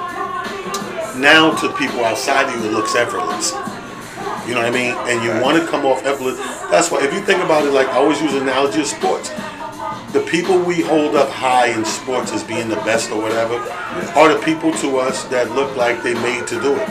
[1.20, 3.52] now to people outside of you, it looks effortless.
[4.48, 4.94] You know what I mean?
[5.10, 6.38] And you want to come off effortless.
[6.70, 9.30] That's why, if you think about it, like I always use analogy of sports.
[10.16, 13.56] The people we hold up high in sports as being the best or whatever
[14.16, 16.88] are the people to us that look like they made to do it.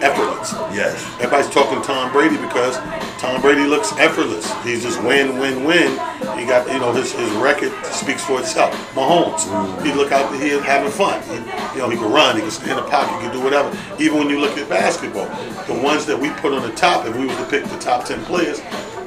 [0.00, 0.52] Effortless.
[0.72, 1.04] Yes.
[1.20, 2.78] Everybody's talking Tom Brady because
[3.20, 4.50] Tom Brady looks effortless.
[4.64, 5.90] He's just win, win, win.
[6.38, 8.72] He got, you know, his, his record speaks for itself.
[8.94, 9.84] Mahomes, mm.
[9.84, 11.22] he look out here having fun.
[11.24, 11.34] He,
[11.76, 13.68] you know, he can run, he can stay in the pocket, he can do whatever.
[14.00, 15.26] Even when you look at basketball,
[15.66, 18.06] the ones that we put on the top, if we were to pick the top
[18.06, 18.62] 10 players,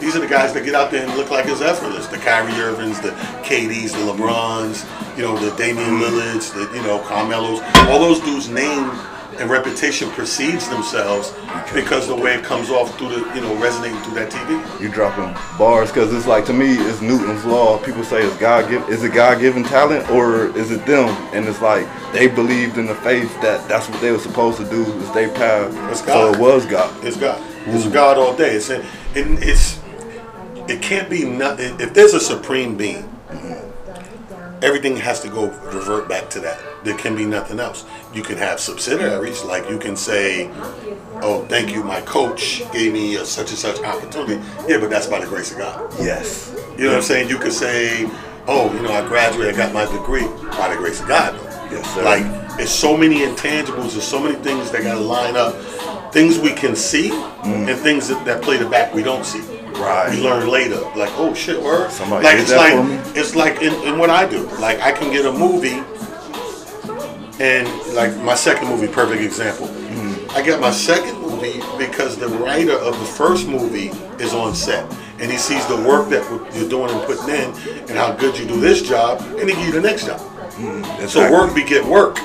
[0.06, 2.06] these are the guys that get out there and look like it's effortless.
[2.06, 3.10] The Kyrie Irvings, the
[3.42, 4.86] KDs, the LeBrons,
[5.18, 7.60] you know, the Damian Lillards, the, you know, Carmelos.
[7.90, 8.92] All those dudes' name
[9.40, 11.34] and reputation precedes themselves
[11.74, 14.80] because the way it comes off through the, you know, resonating through that TV.
[14.80, 17.84] You dropping bars because it's like to me, it's Newton's law.
[17.84, 21.10] People say it's God give, is it God given talent or is it them?
[21.34, 24.70] And it's like they believed in the faith that that's what they were supposed to
[24.70, 25.76] do is their path.
[25.90, 27.04] It's So it was God.
[27.04, 27.42] It's God.
[27.66, 28.52] It's God all day.
[28.52, 28.86] It's it,
[29.16, 29.80] it's
[30.68, 31.80] it can't be nothing.
[31.80, 33.10] If there's a supreme being,
[34.62, 36.60] everything has to go revert back to that.
[36.84, 37.86] There can be nothing else.
[38.14, 40.50] You can have subsidiaries, like you can say,
[41.22, 45.08] "Oh, thank you, my coach gave me a such and such opportunity." Yeah, but that's
[45.08, 45.94] by the grace of God.
[46.00, 46.54] Yes.
[46.78, 47.30] You know what I'm saying?
[47.30, 48.10] You could say,
[48.48, 51.36] "Oh, you know, I graduated, I got my degree by the grace of God."
[51.72, 52.04] Yes, sir.
[52.04, 52.26] Like,
[52.60, 53.94] it's so many intangibles.
[53.94, 55.56] There's so many things that gotta line up.
[56.14, 57.68] Things we can see mm.
[57.68, 59.42] and things that, that play the back we don't see.
[59.80, 60.10] Right.
[60.12, 60.80] We learn later.
[60.96, 61.92] Like, oh shit, word.
[61.92, 63.20] Somebody like it's that like for me?
[63.20, 64.48] it's like in, in what I do.
[64.60, 65.84] Like I can get a movie,
[67.40, 69.68] and like my second movie, perfect example.
[69.68, 70.32] Mm.
[70.36, 73.88] I get my second movie because the writer of the first movie
[74.24, 76.24] is on set, and he sees the work that
[76.56, 77.52] you're doing and putting in,
[77.90, 80.22] and how good you do this job, and he give you the next job.
[80.56, 81.08] Mm-hmm.
[81.08, 82.18] So work beget work.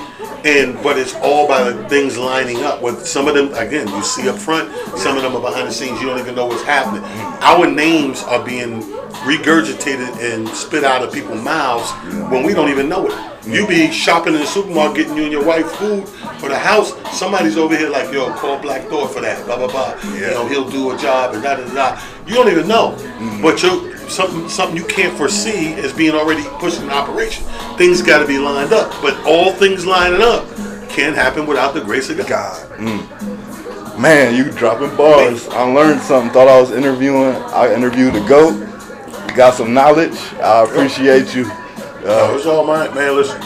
[0.43, 2.81] And but it's all by the things lining up.
[2.81, 4.73] With some of them, again, you see up front.
[4.97, 5.99] Some of them are behind the scenes.
[6.01, 7.03] You don't even know what's happening.
[7.03, 7.43] Mm-hmm.
[7.43, 8.81] Our names are being
[9.21, 11.91] regurgitated and spit out of people's mouths
[12.31, 13.30] when we don't even know it.
[13.45, 16.07] You be shopping in the supermarket, getting you and your wife food
[16.39, 16.93] for the house.
[17.17, 19.45] Somebody's over here like, yo, call Black Thor for that.
[19.45, 20.13] Blah blah blah.
[20.13, 22.01] You know, he'll do a job and da da da.
[22.27, 22.95] You don't even know,
[23.41, 27.45] but you something something you can't foresee is being already pushed in operation.
[27.77, 30.47] Things got to be lined up, but all things lining up
[30.89, 32.27] can't happen without the grace of God.
[32.27, 32.69] God.
[32.77, 33.99] Mm.
[33.99, 35.47] Man, you dropping bars.
[35.49, 36.31] I learned something.
[36.31, 37.35] Thought I was interviewing.
[37.35, 38.67] I interviewed a GOAT.
[39.35, 40.17] Got some knowledge.
[40.35, 41.49] I appreciate you.
[42.03, 43.15] Uh, it's all mine, man.
[43.15, 43.41] Listen.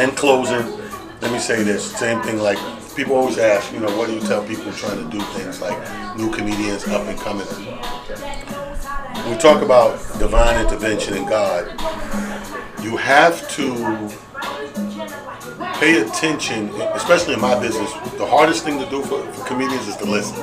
[0.00, 0.64] In closing,
[1.20, 1.84] let me say this.
[1.98, 2.38] Same thing.
[2.38, 2.58] Like
[2.96, 5.76] people always ask, you know, what do you tell people trying to do things like
[6.16, 7.46] new comedians up and coming?
[9.30, 11.68] We talk about divine intervention in God,
[12.82, 13.74] you have to
[15.74, 17.92] pay attention, especially in my business.
[18.16, 20.36] The hardest thing to do for, for comedians is to listen.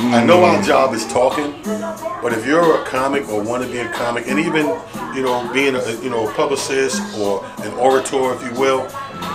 [0.00, 3.78] I know our job is talking, but if you're a comic or want to be
[3.78, 4.66] a comic, and even
[5.14, 8.88] you know being a you know a publicist or an orator, if you will,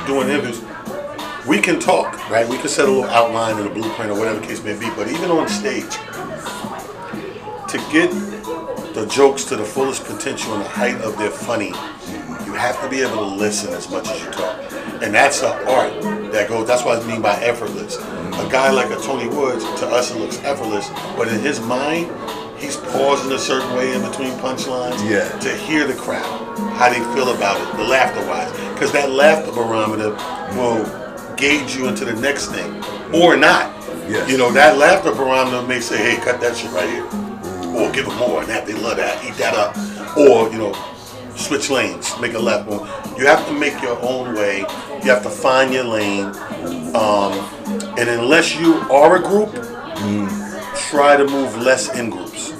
[0.07, 0.63] doing interviews,
[1.45, 2.47] we can talk, right?
[2.47, 4.89] We can set a little outline and a blueprint or whatever the case may be.
[4.95, 5.91] But even on stage,
[7.67, 8.09] to get
[8.93, 11.73] the jokes to the fullest potential and the height of their funny,
[12.45, 14.71] you have to be able to listen as much as you talk.
[15.03, 16.01] And that's an art
[16.31, 17.97] that goes, that's what I mean by effortless.
[18.39, 22.11] A guy like a Tony Woods, to us it looks effortless, but in his mind,
[22.57, 25.27] he's pausing a certain way in between punchlines Yeah.
[25.39, 28.51] to hear the crowd, how they feel about it, the laughter wise.
[28.73, 30.11] Because that laughter barometer
[30.57, 30.83] will
[31.35, 33.71] gauge you into the next thing, or not.
[34.09, 34.29] Yes.
[34.29, 37.05] You know, that laughter barometer may say, hey, cut that shit right here.
[37.75, 39.75] Or give them more, and that they love that, eat that up.
[40.17, 40.73] Or, you know,
[41.35, 42.69] switch lanes, make a left.
[43.17, 44.59] You have to make your own way.
[45.03, 46.25] You have to find your lane.
[46.95, 47.33] Um,
[47.97, 49.51] and unless you are a group,
[50.89, 52.51] try to move less in groups,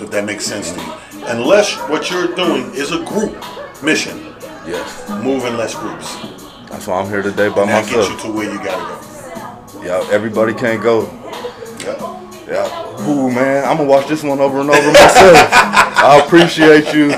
[0.00, 0.92] if that makes sense to you.
[1.26, 3.34] Unless what you're doing is a group
[3.82, 4.34] mission,
[4.66, 5.08] Yes.
[5.22, 6.16] move in less groups.
[6.70, 8.84] That's why I'm here today by And that gets you to where you gotta
[9.78, 9.82] go.
[9.82, 11.10] Yeah, everybody can't go.
[11.84, 12.16] Yeah.
[12.48, 13.08] Yeah.
[13.08, 15.48] Ooh, man, I'm gonna watch this one over and over myself.
[15.52, 17.10] I appreciate you.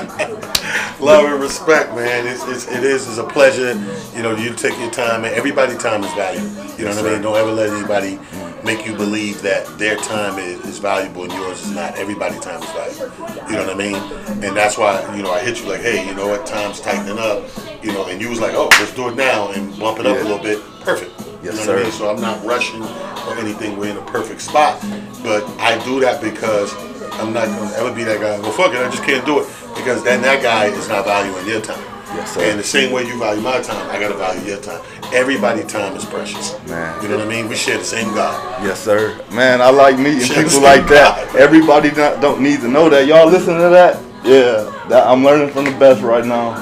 [1.03, 2.25] Love and respect, man.
[2.27, 3.73] It's, it's it is it's a pleasure.
[4.15, 6.47] You know, you take your time, and everybody time is valuable.
[6.77, 7.21] You know what I mean?
[7.21, 8.19] Don't ever let anybody
[8.63, 11.97] make you believe that their time is, is valuable and yours is not.
[11.97, 13.49] Everybody's time is valuable.
[13.49, 13.95] You know what I mean?
[14.43, 16.45] And that's why you know I hit you like, hey, you know what?
[16.47, 17.43] Time's tightening up.
[17.83, 20.15] You know, and you was like, oh, let's do it now and bump it up
[20.15, 20.23] Yeah.
[20.23, 20.59] a little bit.
[20.81, 21.11] Perfect.
[21.43, 21.83] Yes, you know what I sir.
[21.83, 21.91] mean?
[21.91, 23.77] So I'm not rushing or anything.
[23.77, 24.79] We're in a perfect spot,
[25.21, 26.73] but I do that because
[27.19, 28.39] I'm not going to ever be that guy.
[28.39, 31.47] Well, fuck it, I just can't do it because then that guy is not valuing
[31.47, 31.93] your time.
[32.15, 32.41] Yes, sir.
[32.43, 34.81] And the same way you value my time, I gotta value your time.
[35.13, 36.53] Everybody time is precious.
[36.67, 37.01] Man.
[37.01, 37.49] You know what I mean?
[37.49, 38.63] We share the same God.
[38.63, 39.19] Yes, sir.
[39.31, 41.27] Man, I like meeting Shit, people like that.
[41.31, 41.35] God.
[41.37, 43.07] Everybody not, don't need to know that.
[43.07, 43.99] Y'all listen to that?
[44.23, 46.53] Yeah, that I'm learning from the best right now.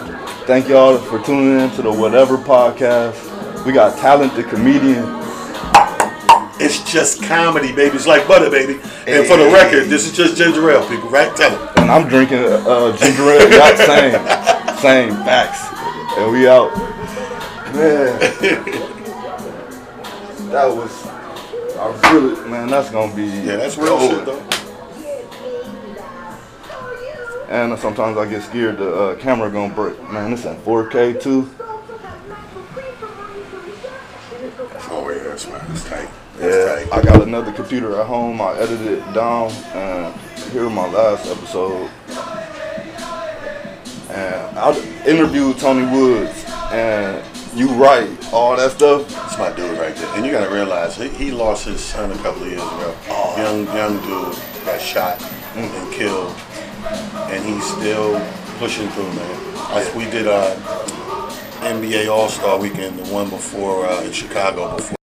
[0.46, 3.66] Thank y'all for tuning in to the Whatever podcast.
[3.66, 5.21] We got talented comedian.
[6.64, 7.96] It's just comedy, baby.
[7.96, 8.74] It's like butter, baby.
[9.08, 9.54] And for the Hey.
[9.54, 11.36] record, this is just ginger ale, people, right?
[11.36, 11.70] Tell them.
[11.78, 13.50] And I'm drinking uh, ginger ale.
[13.50, 15.62] Got same, same facts.
[16.18, 16.72] And we out.
[17.74, 18.20] Man,
[20.52, 21.08] that was.
[21.78, 23.24] I really, man, that's gonna be.
[23.24, 24.12] Yeah, that's real gold.
[24.12, 24.44] shit, though.
[27.50, 30.00] And sometimes I get scared the uh, camera gonna break.
[30.12, 31.50] Man, this in 4K too.
[34.94, 35.62] Oh, yeah, that's right.
[35.70, 36.10] It's tight.
[36.42, 36.86] Yeah.
[36.92, 38.42] I got another computer at home.
[38.42, 40.14] I edited it down, and
[40.52, 41.90] here my last episode.
[44.10, 47.24] And I interviewed Tony Woods, and
[47.56, 49.08] you right, all that stuff.
[49.10, 50.16] That's my dude right there.
[50.16, 52.96] And you gotta realize, he, he lost his son a couple of years ago.
[53.38, 55.22] Young, young dude got shot
[55.56, 56.36] and killed.
[57.30, 58.20] And he's still
[58.58, 59.56] pushing through, man.
[59.72, 60.56] As we did uh,
[61.62, 65.01] NBA All Star weekend, the one before uh, in Chicago before.